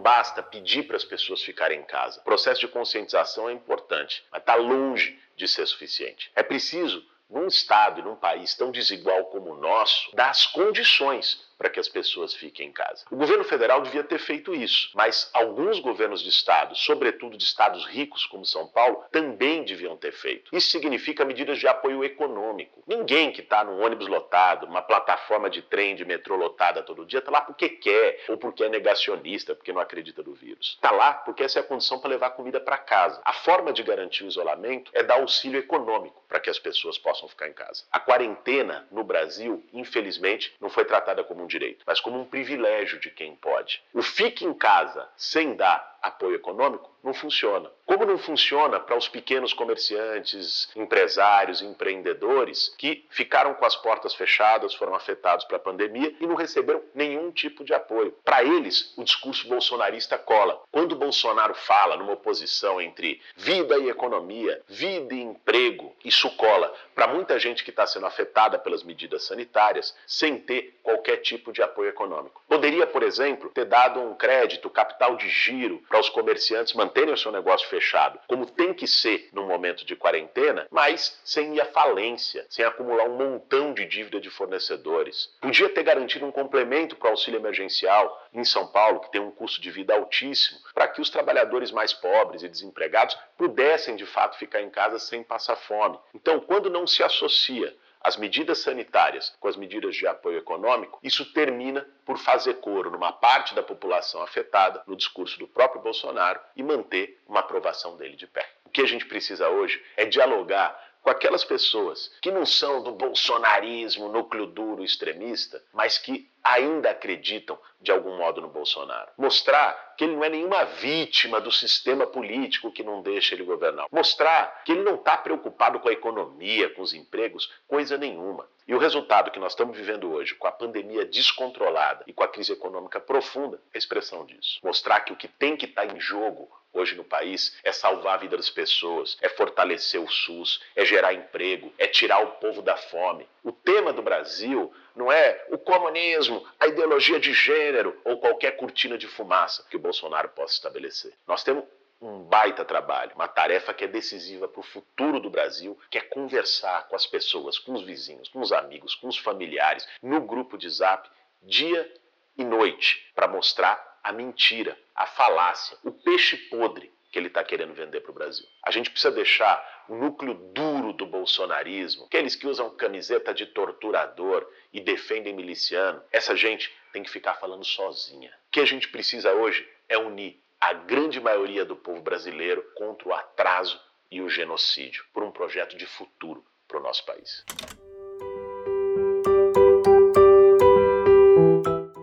basta 0.00 0.42
pedir 0.42 0.84
para 0.84 0.96
as 0.96 1.04
pessoas 1.04 1.42
ficarem 1.42 1.80
em 1.80 1.84
casa. 1.84 2.20
O 2.20 2.24
processo 2.24 2.60
de 2.60 2.68
conscientização 2.68 3.48
é 3.48 3.52
importante, 3.52 4.24
mas 4.30 4.40
está 4.40 4.54
longe 4.54 5.18
de 5.36 5.46
ser 5.46 5.66
suficiente. 5.66 6.30
É 6.34 6.42
preciso, 6.42 7.04
num 7.28 7.46
estado 7.46 8.00
e 8.00 8.04
num 8.04 8.16
país 8.16 8.54
tão 8.54 8.70
desigual 8.70 9.26
como 9.26 9.52
o 9.52 9.60
nosso, 9.60 10.14
dar 10.14 10.30
as 10.30 10.46
condições 10.46 11.45
para 11.58 11.70
que 11.70 11.80
as 11.80 11.88
pessoas 11.88 12.34
fiquem 12.34 12.68
em 12.68 12.72
casa. 12.72 13.04
O 13.10 13.16
governo 13.16 13.44
federal 13.44 13.80
devia 13.80 14.04
ter 14.04 14.18
feito 14.18 14.54
isso, 14.54 14.90
mas 14.94 15.30
alguns 15.32 15.80
governos 15.80 16.22
de 16.22 16.28
estado, 16.28 16.74
sobretudo 16.76 17.36
de 17.36 17.44
estados 17.44 17.86
ricos 17.86 18.26
como 18.26 18.44
São 18.44 18.66
Paulo, 18.66 19.04
também 19.10 19.64
deviam 19.64 19.96
ter 19.96 20.12
feito. 20.12 20.54
Isso 20.54 20.70
significa 20.70 21.24
medidas 21.24 21.58
de 21.58 21.66
apoio 21.66 22.04
econômico. 22.04 22.82
Ninguém 22.86 23.32
que 23.32 23.40
está 23.40 23.64
num 23.64 23.84
ônibus 23.84 24.06
lotado, 24.06 24.66
uma 24.66 24.82
plataforma 24.82 25.48
de 25.50 25.62
trem, 25.62 25.96
de 25.96 26.04
metrô 26.04 26.36
lotada 26.36 26.82
todo 26.82 27.06
dia, 27.06 27.18
está 27.18 27.30
lá 27.30 27.40
porque 27.40 27.68
quer 27.68 28.24
ou 28.28 28.36
porque 28.36 28.64
é 28.64 28.68
negacionista, 28.68 29.54
porque 29.54 29.72
não 29.72 29.80
acredita 29.80 30.22
no 30.22 30.34
vírus. 30.34 30.74
Está 30.74 30.90
lá 30.90 31.12
porque 31.12 31.42
essa 31.42 31.58
é 31.58 31.62
a 31.62 31.66
condição 31.66 31.98
para 31.98 32.10
levar 32.10 32.30
comida 32.30 32.60
para 32.60 32.78
casa. 32.78 33.20
A 33.24 33.32
forma 33.32 33.72
de 33.72 33.82
garantir 33.82 34.24
o 34.24 34.28
isolamento 34.28 34.90
é 34.94 35.02
dar 35.02 35.16
auxílio 35.16 35.58
econômico 35.58 36.22
para 36.28 36.40
que 36.40 36.50
as 36.50 36.58
pessoas 36.58 36.98
possam 36.98 37.28
ficar 37.28 37.48
em 37.48 37.52
casa. 37.52 37.84
A 37.90 37.98
quarentena 37.98 38.86
no 38.90 39.04
Brasil, 39.04 39.64
infelizmente, 39.72 40.54
não 40.60 40.68
foi 40.68 40.84
tratada 40.84 41.24
como 41.24 41.45
direito, 41.46 41.84
mas 41.86 42.00
como 42.00 42.20
um 42.20 42.24
privilégio 42.24 42.98
de 43.00 43.10
quem 43.10 43.34
pode. 43.36 43.82
O 43.92 44.02
fique 44.02 44.44
em 44.44 44.54
casa 44.54 45.08
sem 45.16 45.54
dar 45.54 45.95
apoio 46.02 46.36
econômico 46.36 46.96
não 47.06 47.14
funciona. 47.14 47.70
Como 47.86 48.04
não 48.04 48.18
funciona 48.18 48.80
para 48.80 48.96
os 48.96 49.08
pequenos 49.08 49.52
comerciantes, 49.52 50.68
empresários, 50.74 51.62
empreendedores 51.62 52.74
que 52.76 53.06
ficaram 53.10 53.54
com 53.54 53.64
as 53.64 53.76
portas 53.76 54.12
fechadas, 54.12 54.74
foram 54.74 54.92
afetados 54.92 55.44
pela 55.44 55.60
pandemia 55.60 56.12
e 56.20 56.26
não 56.26 56.34
receberam 56.34 56.82
nenhum 56.92 57.30
tipo 57.30 57.64
de 57.64 57.72
apoio. 57.72 58.12
Para 58.24 58.42
eles, 58.42 58.92
o 58.96 59.04
discurso 59.04 59.46
bolsonarista 59.46 60.18
cola. 60.18 60.60
Quando 60.72 60.96
Bolsonaro 60.96 61.54
fala 61.54 61.96
numa 61.96 62.14
oposição 62.14 62.80
entre 62.80 63.22
vida 63.36 63.78
e 63.78 63.88
economia, 63.88 64.60
vida 64.66 65.14
e 65.14 65.20
emprego, 65.20 65.94
isso 66.04 66.28
cola 66.36 66.74
para 66.92 67.06
muita 67.06 67.38
gente 67.38 67.62
que 67.62 67.70
está 67.70 67.86
sendo 67.86 68.06
afetada 68.06 68.58
pelas 68.58 68.82
medidas 68.82 69.24
sanitárias 69.24 69.94
sem 70.06 70.38
ter 70.38 70.80
qualquer 70.82 71.18
tipo 71.18 71.52
de 71.52 71.62
apoio 71.62 71.90
econômico. 71.90 72.42
Poderia, 72.48 72.86
por 72.86 73.04
exemplo, 73.04 73.50
ter 73.50 73.64
dado 73.64 74.00
um 74.00 74.14
crédito, 74.14 74.68
capital 74.68 75.16
de 75.16 75.28
giro 75.28 75.82
para 75.88 76.00
os 76.00 76.08
comerciantes 76.08 76.74
manterem 76.74 77.14
o 77.14 77.16
seu 77.16 77.32
negócio 77.32 77.68
fechado, 77.68 78.18
como 78.26 78.46
tem 78.46 78.74
que 78.74 78.86
ser 78.86 79.28
no 79.32 79.46
momento 79.46 79.84
de 79.84 79.96
quarentena, 79.96 80.66
mas 80.70 81.18
sem 81.24 81.54
ir 81.54 81.60
à 81.60 81.66
falência, 81.66 82.46
sem 82.48 82.64
acumular 82.64 83.04
um 83.04 83.16
montão 83.16 83.72
de 83.72 83.84
dívida 83.84 84.20
de 84.20 84.30
fornecedores. 84.30 85.30
Podia 85.40 85.68
ter 85.68 85.82
garantido 85.82 86.26
um 86.26 86.32
complemento 86.32 86.96
para 86.96 87.08
o 87.08 87.10
auxílio 87.10 87.38
emergencial 87.38 88.26
em 88.32 88.44
São 88.44 88.66
Paulo, 88.66 89.00
que 89.00 89.12
tem 89.12 89.20
um 89.20 89.30
custo 89.30 89.60
de 89.60 89.70
vida 89.70 89.94
altíssimo, 89.94 90.58
para 90.74 90.88
que 90.88 91.00
os 91.00 91.10
trabalhadores 91.10 91.70
mais 91.70 91.92
pobres 91.92 92.42
e 92.42 92.48
desempregados 92.48 93.16
pudessem 93.36 93.96
de 93.96 94.06
fato 94.06 94.38
ficar 94.38 94.60
em 94.60 94.70
casa 94.70 94.98
sem 94.98 95.22
passar 95.22 95.56
fome. 95.56 95.98
Então, 96.14 96.40
quando 96.40 96.70
não 96.70 96.86
se 96.86 97.02
associa 97.02 97.74
as 98.00 98.16
medidas 98.16 98.58
sanitárias 98.58 99.34
com 99.40 99.48
as 99.48 99.56
medidas 99.56 99.96
de 99.96 100.06
apoio 100.06 100.38
econômico, 100.38 100.98
isso 101.02 101.32
termina 101.32 101.86
por 102.04 102.18
fazer 102.18 102.54
coro 102.54 102.90
numa 102.90 103.12
parte 103.12 103.54
da 103.54 103.62
população 103.62 104.22
afetada 104.22 104.82
no 104.86 104.96
discurso 104.96 105.38
do 105.38 105.48
próprio 105.48 105.82
Bolsonaro 105.82 106.40
e 106.54 106.62
manter 106.62 107.20
uma 107.26 107.40
aprovação 107.40 107.96
dele 107.96 108.16
de 108.16 108.26
pé. 108.26 108.48
O 108.64 108.70
que 108.70 108.82
a 108.82 108.86
gente 108.86 109.06
precisa 109.06 109.48
hoje 109.48 109.82
é 109.96 110.04
dialogar 110.04 110.85
com 111.06 111.10
aquelas 111.10 111.44
pessoas 111.44 112.10
que 112.20 112.32
não 112.32 112.44
são 112.44 112.82
do 112.82 112.90
bolsonarismo, 112.90 114.08
núcleo 114.08 114.44
duro 114.44 114.82
extremista, 114.82 115.62
mas 115.72 115.98
que 115.98 116.28
ainda 116.42 116.90
acreditam 116.90 117.56
de 117.80 117.92
algum 117.92 118.16
modo 118.16 118.40
no 118.40 118.48
Bolsonaro. 118.48 119.12
Mostrar 119.16 119.94
que 119.96 120.02
ele 120.02 120.16
não 120.16 120.24
é 120.24 120.28
nenhuma 120.28 120.64
vítima 120.64 121.40
do 121.40 121.52
sistema 121.52 122.08
político 122.08 122.72
que 122.72 122.82
não 122.82 123.02
deixa 123.02 123.36
ele 123.36 123.44
governar. 123.44 123.86
Mostrar 123.92 124.64
que 124.64 124.72
ele 124.72 124.82
não 124.82 124.96
está 124.96 125.16
preocupado 125.16 125.78
com 125.78 125.88
a 125.88 125.92
economia, 125.92 126.70
com 126.70 126.82
os 126.82 126.92
empregos, 126.92 127.52
coisa 127.68 127.96
nenhuma. 127.96 128.48
E 128.66 128.74
o 128.74 128.78
resultado 128.78 129.30
que 129.30 129.38
nós 129.38 129.52
estamos 129.52 129.76
vivendo 129.76 130.12
hoje, 130.12 130.34
com 130.34 130.48
a 130.48 130.52
pandemia 130.52 131.04
descontrolada 131.04 132.02
e 132.08 132.12
com 132.12 132.24
a 132.24 132.28
crise 132.28 132.52
econômica 132.52 132.98
profunda, 132.98 133.62
é 133.72 133.76
a 133.76 133.78
expressão 133.78 134.26
disso. 134.26 134.58
Mostrar 134.60 134.98
que 135.02 135.12
o 135.12 135.16
que 135.16 135.28
tem 135.28 135.56
que 135.56 135.66
estar 135.66 135.86
tá 135.86 135.94
em 135.94 136.00
jogo 136.00 136.50
hoje 136.76 136.94
no 136.94 137.04
país 137.04 137.56
é 137.64 137.72
salvar 137.72 138.14
a 138.14 138.18
vida 138.18 138.36
das 138.36 138.50
pessoas, 138.50 139.16
é 139.20 139.28
fortalecer 139.28 140.00
o 140.00 140.08
SUS, 140.08 140.60
é 140.74 140.84
gerar 140.84 141.14
emprego, 141.14 141.72
é 141.78 141.86
tirar 141.86 142.20
o 142.22 142.32
povo 142.32 142.62
da 142.62 142.76
fome. 142.76 143.28
O 143.42 143.52
tema 143.52 143.92
do 143.92 144.02
Brasil 144.02 144.72
não 144.94 145.10
é 145.10 145.46
o 145.50 145.58
comunismo, 145.58 146.46
a 146.58 146.66
ideologia 146.66 147.20
de 147.20 147.32
gênero 147.32 148.00
ou 148.04 148.18
qualquer 148.18 148.56
cortina 148.56 148.96
de 148.96 149.06
fumaça 149.06 149.64
que 149.70 149.76
o 149.76 149.80
Bolsonaro 149.80 150.28
possa 150.30 150.54
estabelecer. 150.54 151.12
Nós 151.26 151.44
temos 151.44 151.64
um 152.00 152.22
baita 152.24 152.64
trabalho, 152.64 153.12
uma 153.14 153.28
tarefa 153.28 153.72
que 153.72 153.84
é 153.84 153.88
decisiva 153.88 154.46
para 154.46 154.60
o 154.60 154.64
futuro 154.64 155.18
do 155.18 155.30
Brasil, 155.30 155.78
que 155.90 155.98
é 155.98 156.02
conversar 156.02 156.88
com 156.88 156.96
as 156.96 157.06
pessoas, 157.06 157.58
com 157.58 157.72
os 157.72 157.82
vizinhos, 157.82 158.28
com 158.28 158.40
os 158.40 158.52
amigos, 158.52 158.94
com 158.94 159.08
os 159.08 159.16
familiares, 159.16 159.86
no 160.02 160.20
grupo 160.20 160.58
de 160.58 160.68
zap, 160.68 161.08
dia 161.42 161.90
e 162.36 162.44
noite, 162.44 163.10
para 163.14 163.26
mostrar 163.26 163.95
a 164.06 164.12
mentira, 164.12 164.78
a 164.94 165.04
falácia, 165.04 165.76
o 165.82 165.90
peixe 165.90 166.36
podre 166.36 166.92
que 167.10 167.18
ele 167.18 167.26
está 167.26 167.42
querendo 167.42 167.74
vender 167.74 168.02
para 168.02 168.12
o 168.12 168.14
Brasil. 168.14 168.46
A 168.62 168.70
gente 168.70 168.88
precisa 168.88 169.10
deixar 169.10 169.84
o 169.88 169.96
núcleo 169.96 170.34
duro 170.54 170.92
do 170.92 171.04
bolsonarismo, 171.04 172.04
aqueles 172.04 172.36
que 172.36 172.46
usam 172.46 172.70
camiseta 172.70 173.34
de 173.34 173.46
torturador 173.46 174.48
e 174.72 174.80
defendem 174.80 175.34
miliciano, 175.34 176.00
essa 176.12 176.36
gente 176.36 176.72
tem 176.92 177.02
que 177.02 177.10
ficar 177.10 177.34
falando 177.34 177.64
sozinha. 177.64 178.30
O 178.46 178.50
que 178.52 178.60
a 178.60 178.64
gente 178.64 178.86
precisa 178.88 179.32
hoje 179.32 179.68
é 179.88 179.98
unir 179.98 180.40
a 180.60 180.72
grande 180.72 181.20
maioria 181.20 181.64
do 181.64 181.74
povo 181.74 182.00
brasileiro 182.00 182.62
contra 182.76 183.08
o 183.08 183.12
atraso 183.12 183.80
e 184.08 184.20
o 184.20 184.30
genocídio, 184.30 185.04
por 185.12 185.24
um 185.24 185.32
projeto 185.32 185.76
de 185.76 185.84
futuro 185.84 186.46
para 186.68 186.78
o 186.78 186.82
nosso 186.82 187.04
país. 187.04 187.44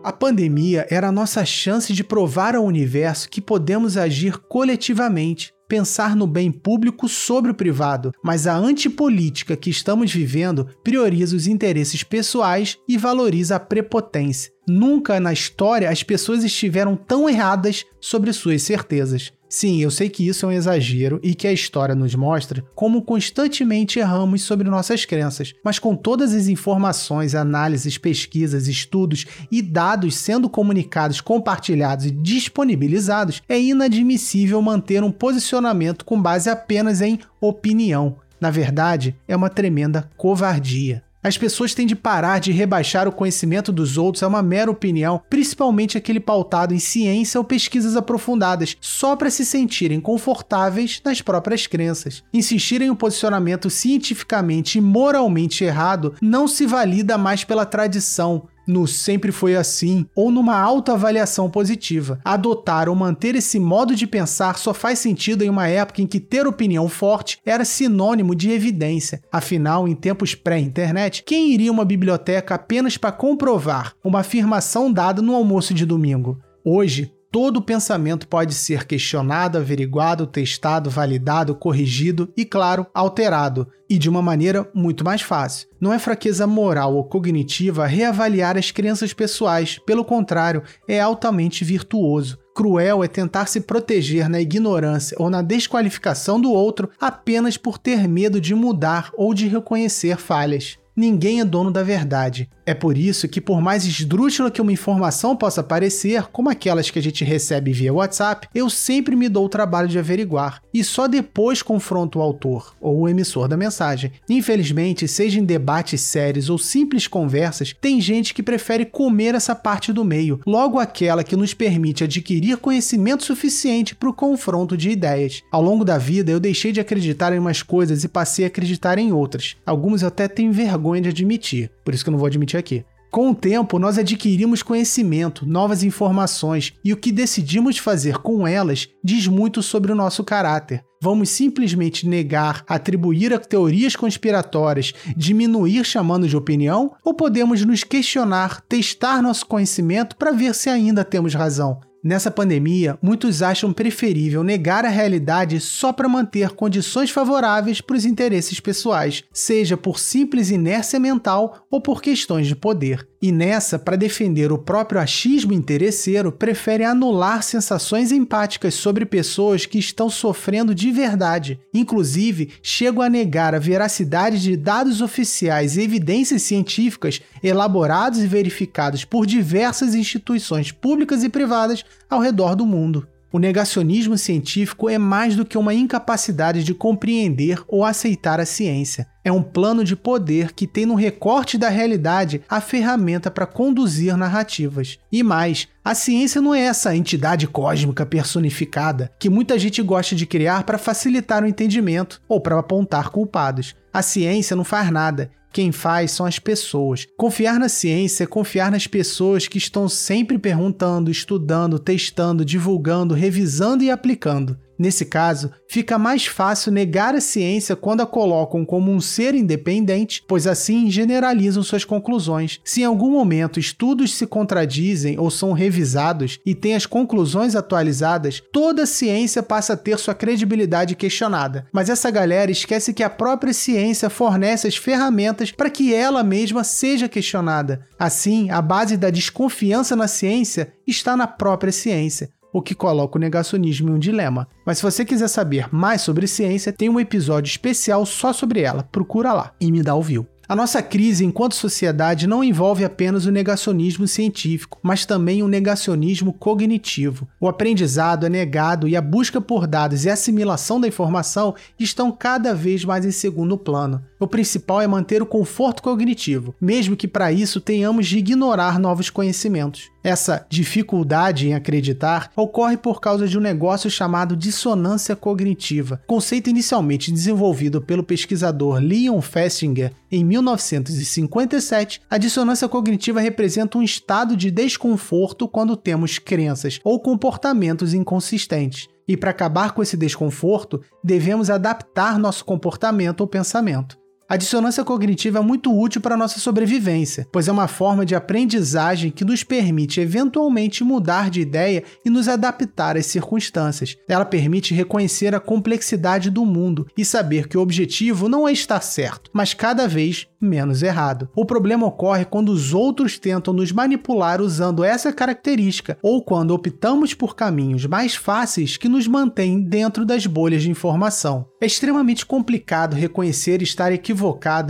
A 0.04 0.12
pandemia 0.12 0.86
era 0.90 1.08
a 1.08 1.12
nossa 1.14 1.46
chance 1.46 1.94
de 1.94 2.04
provar 2.04 2.58
ao 2.58 2.66
universo 2.66 3.30
que 3.30 3.40
podemos 3.40 3.96
agir 3.96 4.38
coletivamente, 4.38 5.54
pensar 5.66 6.14
no 6.14 6.28
bem 6.28 6.52
público 6.52 7.08
sobre 7.08 7.52
o 7.52 7.54
privado, 7.54 8.12
mas 8.22 8.46
a 8.46 8.54
antipolítica 8.54 9.56
que 9.56 9.70
estamos 9.70 10.14
vivendo 10.14 10.68
prioriza 10.84 11.38
os 11.38 11.48
interesses 11.48 12.04
pessoais 12.04 12.78
e 12.86 12.98
valoriza 12.98 13.56
a 13.56 13.60
prepotência. 13.62 14.52
Nunca 14.68 15.22
na 15.22 15.32
história 15.32 15.90
as 15.90 16.04
pessoas 16.04 16.44
estiveram 16.44 16.98
tão 16.98 17.30
erradas 17.30 17.86
sobre 18.02 18.34
suas 18.34 18.62
certezas. 18.62 19.32
Sim, 19.54 19.84
eu 19.84 19.92
sei 19.92 20.10
que 20.10 20.28
isso 20.28 20.48
é 20.48 20.50
um 20.50 20.52
exagero 20.52 21.20
e 21.22 21.36
que 21.36 21.48
a 21.48 21.54
história 21.54 21.94
nos 21.94 22.16
mostra 22.16 22.66
como 22.74 23.04
constantemente 23.04 24.00
erramos 24.00 24.42
sobre 24.42 24.68
nossas 24.68 25.06
crenças, 25.06 25.54
mas 25.64 25.78
com 25.78 25.96
todas 25.96 26.34
as 26.34 26.48
informações, 26.48 27.36
análises, 27.36 27.96
pesquisas, 27.96 28.68
estudos 28.68 29.28
e 29.52 29.62
dados 29.62 30.16
sendo 30.16 30.50
comunicados, 30.50 31.22
compartilhados 31.22 32.08
e 32.08 32.12
disponibilizados, 32.12 33.44
é 33.48 33.62
inadmissível 33.62 34.60
manter 34.60 35.04
um 35.04 35.12
posicionamento 35.12 36.04
com 36.04 36.20
base 36.20 36.50
apenas 36.50 37.00
em 37.00 37.20
opinião. 37.40 38.16
Na 38.42 38.50
verdade, 38.50 39.16
é 39.28 39.36
uma 39.36 39.52
tremenda 39.52 40.10
covardia. 40.18 41.04
As 41.24 41.38
pessoas 41.38 41.74
têm 41.74 41.88
de 41.88 41.96
parar 41.96 42.40
de 42.40 42.52
rebaixar 42.52 43.08
o 43.08 43.12
conhecimento 43.12 43.72
dos 43.72 43.98
outros 43.98 44.22
a 44.24 44.28
uma 44.28 44.44
mera 44.44 44.70
opinião, 44.70 45.22
principalmente 45.30 45.98
aquele 45.98 46.20
pautado 46.20 46.74
em 46.74 46.80
ciência 46.80 47.40
ou 47.40 47.46
pesquisas 47.46 47.96
aprofundadas, 47.96 48.76
só 48.82 49.16
para 49.16 49.30
se 49.30 49.46
sentirem 49.46 50.02
confortáveis 50.02 51.02
nas 51.06 51.22
próprias 51.22 51.66
crenças. 51.66 52.24
Insistir 52.34 52.82
em 52.82 52.90
um 52.90 52.96
posicionamento 52.96 53.70
cientificamente 53.70 54.78
e 54.78 54.82
moralmente 54.82 55.64
errado 55.64 56.14
não 56.22 56.46
se 56.46 56.66
valida 56.66 57.18
mais 57.18 57.46
pela 57.46 57.66
tradição, 57.66 58.50
no 58.68 58.88
sempre 58.88 59.32
foi 59.32 59.56
assim 59.56 60.06
ou 60.16 60.32
numa 60.32 60.58
autoavaliação 60.60 61.50
positiva. 61.50 62.20
Adotar 62.24 62.90
ou 62.90 62.96
manter 62.96 63.36
esse 63.36 63.60
modo 63.60 63.96
de 63.96 64.08
pensar 64.08 64.58
só 64.58 64.74
faz 64.74 65.00
sentido 65.00 65.44
em 65.44 65.50
uma 65.50 65.68
época 65.68 66.02
em 66.02 66.08
que 66.08 66.20
ter 66.20 66.48
opinião 66.48 66.88
forte 66.88 67.40
era 67.46 67.66
sinônimo 67.66 68.36
de 68.36 68.52
evidência. 68.52 69.22
Afinal, 69.32 69.88
em 69.88 69.96
tempos 69.96 70.36
pré-internet, 70.36 71.24
quem 71.24 71.54
iria 71.54 71.70
a 71.70 71.74
uma 71.74 71.86
biblioteca 71.86 72.56
apenas 72.56 72.98
para 72.98 73.12
comprovar 73.12 73.94
uma 74.04 74.20
afirmação 74.20 74.92
dada 74.92 75.22
no 75.22 75.36
almoço 75.36 75.74
de 75.74 75.86
domingo? 75.86 76.40
Hoje, 76.66 77.12
todo 77.34 77.64
pensamento 77.64 78.28
pode 78.28 78.54
ser 78.54 78.86
questionado, 78.86 79.58
averiguado, 79.58 80.28
testado, 80.28 80.88
validado, 80.88 81.56
corrigido 81.56 82.32
e, 82.38 82.46
claro, 82.46 82.86
alterado, 82.94 83.68
e 83.90 83.98
de 83.98 84.08
uma 84.08 84.22
maneira 84.22 84.70
muito 84.72 85.04
mais 85.04 85.24
fácil. 85.24 85.68
Não 85.82 85.92
é 85.92 85.98
fraqueza 85.98 86.46
moral 86.46 86.94
ou 86.94 87.04
cognitiva 87.04 87.88
reavaliar 87.88 88.56
as 88.56 88.70
crenças 88.70 89.14
pessoais, 89.14 89.80
pelo 89.84 90.06
contrário, 90.06 90.62
é 90.88 91.00
altamente 91.00 91.66
virtuoso. 91.66 92.38
Cruel 92.54 93.04
é 93.04 93.08
tentar 93.08 93.48
se 93.48 93.62
proteger 93.62 94.30
na 94.30 94.40
ignorância 94.40 95.18
ou 95.20 95.28
na 95.28 95.42
desqualificação 95.42 96.40
do 96.40 96.52
outro 96.52 96.92
apenas 97.02 97.58
por 97.58 97.80
ter 97.80 98.08
medo 98.08 98.40
de 98.40 98.54
mudar 98.54 99.10
ou 99.18 99.34
de 99.34 99.48
reconhecer 99.48 100.18
falhas. 100.18 100.78
Ninguém 100.96 101.40
é 101.40 101.46
dono 101.46 101.72
da 101.72 101.82
verdade. 101.82 102.48
É 102.66 102.74
por 102.74 102.98
isso 102.98 103.28
que, 103.28 103.42
por 103.42 103.62
mais 103.62 103.86
esdrúxula 103.86 104.50
que 104.50 104.62
uma 104.62 104.72
informação 104.72 105.36
possa 105.36 105.62
parecer, 105.62 106.24
como 106.32 106.50
aquelas 106.50 106.90
que 106.90 106.98
a 106.98 107.02
gente 107.02 107.24
recebe 107.24 107.74
via 107.74 107.94
WhatsApp, 107.94 108.48
eu 108.56 108.70
sempre 108.70 109.16
me 109.16 109.28
dou 109.28 109.46
o 109.46 109.50
trabalho 109.50 109.88
de 109.88 110.00
averiguar 110.00 110.62
e 110.74 110.84
só 110.84 111.08
depois 111.08 111.62
confronto 111.62 112.20
o 112.20 112.22
autor 112.22 112.76
ou 112.80 113.02
o 113.02 113.10
emissor 113.10 113.48
da 113.48 113.58
mensagem. 113.58 114.12
Infelizmente, 114.30 115.08
seja 115.08 115.40
em 115.40 115.44
debates 115.44 116.02
sérios 116.02 116.50
ou 116.50 116.58
simples 116.58 117.08
conversas, 117.08 117.76
tem 117.80 118.00
gente 118.00 118.34
que 118.34 118.42
prefere 118.42 118.86
comer 118.86 119.36
essa 119.36 119.54
parte 119.54 119.92
do 119.92 120.06
meio, 120.06 120.40
logo 120.46 120.80
aquela 120.80 121.24
que 121.24 121.36
nos 121.36 121.54
permite 121.54 122.04
adquirir 122.04 122.58
conhecimento 122.58 123.24
suficiente 123.24 123.94
para 123.94 124.10
o 124.10 124.14
confronto 124.14 124.78
de 124.78 124.90
ideias. 124.90 125.44
Ao 125.52 125.62
longo 125.62 125.84
da 125.84 125.98
vida, 125.98 126.32
eu 126.32 126.40
deixei 126.40 126.72
de 126.72 126.80
acreditar 126.80 127.34
em 127.34 127.40
umas 127.40 127.62
coisas 127.62 128.04
e 128.04 128.08
passei 128.08 128.46
a 128.46 128.48
acreditar 128.48 128.98
em 128.98 129.12
outras. 129.12 129.58
Algumas 129.66 130.02
eu 130.02 130.08
até 130.08 130.28
tenho 130.28 130.52
vergonha 130.52 131.02
de 131.02 131.10
admitir, 131.10 131.70
por 131.84 131.94
isso 131.94 132.04
que 132.04 132.10
eu 132.10 132.14
não 132.14 132.20
vou 132.20 132.28
admitir 132.28 132.53
aqui. 132.58 132.86
Com 133.14 133.30
o 133.30 133.36
tempo, 133.36 133.78
nós 133.78 134.00
adquirimos 134.00 134.64
conhecimento, 134.64 135.46
novas 135.46 135.84
informações 135.84 136.74
e 136.84 136.92
o 136.92 136.98
que 136.98 137.12
decidimos 137.12 137.78
fazer 137.78 138.18
com 138.18 138.48
elas 138.48 138.90
diz 139.04 139.28
muito 139.28 139.62
sobre 139.62 139.92
o 139.92 139.96
nosso 139.96 140.24
caráter. 140.24 140.84
Vamos 141.00 141.30
simplesmente 141.30 142.08
negar, 142.08 142.64
atribuir 142.68 143.32
a 143.32 143.38
teorias 143.38 143.96
conspiratórias, 143.96 144.96
diminuir 145.16 145.86
chamando 145.86 146.28
de 146.28 146.36
opinião? 146.36 146.96
Ou 147.06 147.14
podemos 147.14 147.64
nos 147.64 147.84
questionar, 147.84 148.62
testar 148.62 149.22
nosso 149.22 149.46
conhecimento 149.46 150.16
para 150.16 150.32
ver 150.32 150.56
se 150.56 150.68
ainda 150.68 151.06
temos 151.06 151.36
razão? 151.36 151.80
Nessa 152.04 152.30
pandemia, 152.30 153.00
muitos 153.02 153.42
acham 153.42 153.72
preferível 153.72 154.44
negar 154.44 154.84
a 154.84 154.90
realidade 154.90 155.62
só 155.62 155.94
para 155.94 156.10
manter 156.10 156.50
condições 156.50 157.10
favoráveis 157.10 157.80
para 157.80 157.96
os 157.96 158.04
interesses 158.04 158.60
pessoais, 158.60 159.24
seja 159.32 159.78
por 159.78 159.98
simples 159.98 160.50
inércia 160.50 161.00
mental 161.00 161.66
ou 161.72 161.80
por 161.80 162.02
questões 162.02 162.46
de 162.46 162.58
poder. 162.58 163.08
E 163.22 163.32
nessa, 163.32 163.80
para 163.80 163.96
defender 163.96 164.52
o 164.52 164.58
próprio 164.58 165.00
achismo 165.00 165.54
interesseiro, 165.54 166.30
prefere 166.30 166.84
anular 166.84 167.42
sensações 167.42 168.12
empáticas 168.12 168.74
sobre 168.74 169.06
pessoas 169.06 169.66
que 169.66 169.80
estão 169.80 170.10
sofrendo 170.10 170.76
de 170.76 170.92
verdade. 170.92 171.58
Inclusive, 171.74 172.52
chegam 172.62 173.02
a 173.02 173.08
negar 173.08 173.56
a 173.56 173.60
veracidade 173.60 174.42
de 174.42 174.58
dados 174.58 175.00
oficiais 175.00 175.78
e 175.78 175.82
evidências 175.84 176.42
científicas 176.42 177.22
elaborados 177.42 178.20
e 178.20 178.28
verificados 178.28 179.06
por 179.06 179.26
diversas 179.26 179.96
instituições 179.96 180.74
públicas 180.74 181.24
e 181.24 181.30
privadas 181.30 181.86
ao 182.10 182.20
redor 182.20 182.56
do 182.56 182.66
mundo. 182.66 183.08
O 183.34 183.40
negacionismo 183.40 184.16
científico 184.16 184.88
é 184.88 185.00
mais 185.00 185.36
do 185.36 185.44
que 185.44 185.58
uma 185.58 185.74
incapacidade 185.74 186.64
de 186.64 186.72
compreender 186.72 187.60
ou 187.68 187.84
aceitar 187.84 188.40
a 188.40 188.46
ciência. 188.46 189.08
É 189.24 189.32
um 189.32 189.42
plano 189.42 189.84
de 189.84 189.96
poder 189.96 190.54
que 190.54 190.68
tem 190.68 190.86
no 190.86 190.94
recorte 190.94 191.58
da 191.58 191.68
realidade 191.68 192.44
a 192.48 192.62
ferramenta 192.62 193.32
para 193.32 193.48
conduzir 193.48 194.16
narrativas. 194.16 195.00
E 195.12 195.24
mais, 195.24 195.68
a 195.84 195.96
ciência 195.96 196.40
não 196.40 196.54
é 196.54 196.60
essa 196.62 196.96
entidade 196.96 197.48
cósmica 197.48 198.06
personificada 198.06 199.12
que 199.18 199.32
muita 199.32 199.58
gente 199.58 199.82
gosta 199.82 200.16
de 200.16 200.28
criar 200.28 200.64
para 200.64 200.78
facilitar 200.78 201.44
o 201.44 201.48
entendimento 201.48 202.22
ou 202.30 202.40
para 202.40 202.60
apontar 202.60 203.10
culpados. 203.10 203.76
A 203.92 204.04
ciência 204.04 204.56
não 204.56 204.64
faz 204.64 204.92
nada, 204.92 205.32
quem 205.54 205.72
faz 205.72 206.12
são 206.12 206.26
as 206.26 206.40
pessoas. 206.40 207.08
Confiar 207.16 207.60
na 207.60 207.70
ciência 207.70 208.24
é 208.24 208.28
confiar 208.28 208.72
nas 208.72 208.88
pessoas 208.88 209.48
que 209.48 209.60
estão 209.60 209.88
sempre 209.88 210.38
perguntando, 210.40 211.12
estudando, 211.12 211.78
testando, 211.78 212.44
divulgando, 212.44 213.14
revisando 213.14 213.84
e 213.84 213.92
aplicando. 213.92 214.58
Nesse 214.78 215.06
caso, 215.06 215.52
fica 215.68 215.98
mais 215.98 216.26
fácil 216.26 216.72
negar 216.72 217.16
a 217.16 217.22
ciência 217.22 217.76
quando 217.76 218.02
a 218.02 218.06
colocam 218.06 218.66
como 218.66 218.92
um 218.92 219.00
ser 219.00 219.36
independente, 219.36 220.24
pois 220.28 220.48
assim 220.48 220.90
generalizam 220.90 221.64
suas 221.64 221.86
conclusões. 221.86 222.60
Se 222.64 222.82
em 222.82 222.86
algum 222.86 223.12
momento 223.12 223.60
estudos 223.60 224.14
se 224.14 224.26
contradizem 224.26 225.20
ou 225.20 225.30
são 225.30 225.54
revisados 225.54 226.40
e 226.46 226.56
têm 226.56 226.76
as 226.76 226.86
conclusões 226.86 227.56
atualizadas, 227.56 228.42
toda 228.52 228.84
a 228.84 228.88
ciência 228.88 229.44
passa 229.44 229.74
a 229.74 229.78
ter 229.78 229.98
sua 230.00 230.16
credibilidade 230.16 230.96
questionada. 230.96 231.66
Mas 231.72 231.90
essa 231.90 232.10
galera 232.10 232.52
esquece 232.52 232.94
que 232.94 233.04
a 233.04 233.10
própria 233.10 233.54
ciência 233.54 234.10
fornece 234.10 234.68
as 234.68 234.76
ferramentas 234.76 235.52
para 235.52 235.70
que 235.70 235.94
ela 235.94 236.24
mesma 236.24 236.64
seja 236.64 237.08
questionada. 237.08 237.88
Assim, 237.98 238.50
a 238.50 238.62
base 238.62 238.98
da 238.98 239.10
desconfiança 239.10 239.96
na 239.96 240.08
ciência 240.08 240.74
está 240.88 241.16
na 241.16 241.28
própria 241.28 241.72
ciência 241.72 242.32
o 242.54 242.62
que 242.62 242.76
coloca 242.76 243.18
o 243.18 243.20
negacionismo 243.20 243.90
em 243.90 243.94
um 243.94 244.00
dilema. 244.00 244.48
Mas 244.66 244.78
se 244.78 244.84
você 244.84 245.04
quiser 245.04 245.28
saber 245.28 245.68
mais 245.74 246.02
sobre 246.02 246.28
ciência, 246.28 246.72
tem 246.72 246.88
um 246.88 247.00
episódio 247.00 247.50
especial 247.50 248.06
só 248.06 248.32
sobre 248.32 248.62
ela. 248.62 248.84
Procura 248.84 249.34
lá 249.34 249.52
e 249.60 249.72
me 249.72 249.82
dá 249.82 249.96
ouviu. 249.96 250.28
A 250.54 250.56
nossa 250.56 250.84
crise 250.84 251.26
enquanto 251.26 251.56
sociedade 251.56 252.28
não 252.28 252.44
envolve 252.44 252.86
apenas 252.86 253.26
o 253.26 253.32
negacionismo 253.32 254.08
científico, 254.08 254.78
mas 254.84 255.04
também 255.04 255.42
o 255.42 255.48
negacionismo 255.48 256.32
cognitivo. 256.32 257.28
O 257.42 257.48
aprendizado 257.48 258.28
é 258.28 258.30
negado 258.30 258.88
e 258.88 258.96
a 258.96 259.02
busca 259.02 259.42
por 259.42 259.66
dados 259.66 260.06
e 260.06 260.12
assimilação 260.12 260.80
da 260.80 260.88
informação 260.88 261.56
estão 261.80 262.12
cada 262.12 262.54
vez 262.54 262.86
mais 262.86 263.04
em 263.04 263.10
segundo 263.10 263.58
plano. 263.58 264.04
O 264.20 264.28
principal 264.28 264.80
é 264.80 264.86
manter 264.86 265.24
o 265.24 265.26
conforto 265.26 265.82
cognitivo, 265.82 266.54
mesmo 266.62 266.96
que 266.96 267.08
para 267.08 267.32
isso 267.32 267.60
tenhamos 267.60 268.06
de 268.06 268.20
ignorar 268.20 268.78
novos 268.78 269.10
conhecimentos. 269.10 269.92
Essa 270.04 270.46
dificuldade 270.50 271.48
em 271.48 271.54
acreditar 271.54 272.30
ocorre 272.36 272.78
por 272.78 273.02
causa 273.02 273.28
de 273.28 273.38
um 273.38 273.42
negócio 273.42 273.90
chamado 273.90 274.36
dissonância 274.36 275.16
cognitiva, 275.16 276.02
conceito 276.06 276.50
inicialmente 276.50 277.12
desenvolvido 277.12 277.82
pelo 277.82 278.04
pesquisador 278.04 278.80
Leon 278.80 279.20
Festinger 279.22 279.92
em 280.12 280.24
1957. 280.44 282.02
A 282.10 282.18
dissonância 282.18 282.68
cognitiva 282.68 283.22
representa 283.22 283.78
um 283.78 283.82
estado 283.82 284.36
de 284.36 284.52
desconforto 284.52 285.48
quando 285.48 285.78
temos 285.78 286.20
crenças 286.20 286.80
ou 286.84 287.00
comportamentos 287.00 287.94
inconsistentes. 287.94 288.88
E 289.08 289.18
para 289.18 289.32
acabar 289.32 289.74
com 289.74 289.82
esse 289.82 289.98
desconforto, 289.98 290.82
devemos 291.04 291.50
adaptar 291.50 292.20
nosso 292.20 292.46
comportamento 292.46 293.22
ou 293.22 293.28
pensamento. 293.28 294.03
A 294.34 294.36
dissonância 294.36 294.84
cognitiva 294.84 295.38
é 295.38 295.42
muito 295.44 295.72
útil 295.72 296.02
para 296.02 296.16
a 296.16 296.18
nossa 296.18 296.40
sobrevivência, 296.40 297.28
pois 297.32 297.48
é 297.48 297.52
uma 297.52 297.68
forma 297.68 298.04
de 298.04 298.16
aprendizagem 298.16 299.12
que 299.12 299.24
nos 299.24 299.44
permite 299.44 300.02
eventualmente 300.02 300.84
mudar 300.84 301.30
de 301.30 301.40
ideia 301.40 301.84
e 302.04 302.10
nos 302.10 302.28
adaptar 302.28 302.98
às 302.98 303.06
circunstâncias. 303.06 303.96
Ela 304.10 304.26
permite 304.26 304.74
reconhecer 304.74 305.36
a 305.36 305.40
complexidade 305.40 306.32
do 306.32 306.48
mundo 306.48 306.88
e 306.98 307.06
saber 307.06 307.48
que 307.48 307.60
o 307.60 307.62
objetivo 307.62 308.28
não 308.28 308.48
é 308.48 308.52
estar 308.52 308.82
certo, 308.82 309.30
mas 309.32 309.54
cada 309.54 309.88
vez 309.88 310.28
menos 310.42 310.82
errado. 310.82 311.30
O 311.36 311.46
problema 311.46 311.86
ocorre 311.86 312.26
quando 312.26 312.50
os 312.50 312.74
outros 312.74 313.20
tentam 313.20 313.54
nos 313.54 313.72
manipular 313.72 314.42
usando 314.42 314.84
essa 314.84 315.14
característica 315.14 315.98
ou 316.02 316.24
quando 316.24 316.52
optamos 316.52 317.14
por 317.14 317.36
caminhos 317.36 317.86
mais 317.86 318.16
fáceis 318.16 318.78
que 318.78 318.90
nos 318.90 319.08
mantêm 319.08 319.62
dentro 319.62 320.04
das 320.04 320.26
bolhas 320.26 320.64
de 320.64 320.72
informação. 320.72 321.46
É 321.62 321.66
extremamente 321.68 322.26
complicado 322.26 322.96
reconhecer 322.96 323.62
estar 323.62 323.92
equivocado 323.92 324.23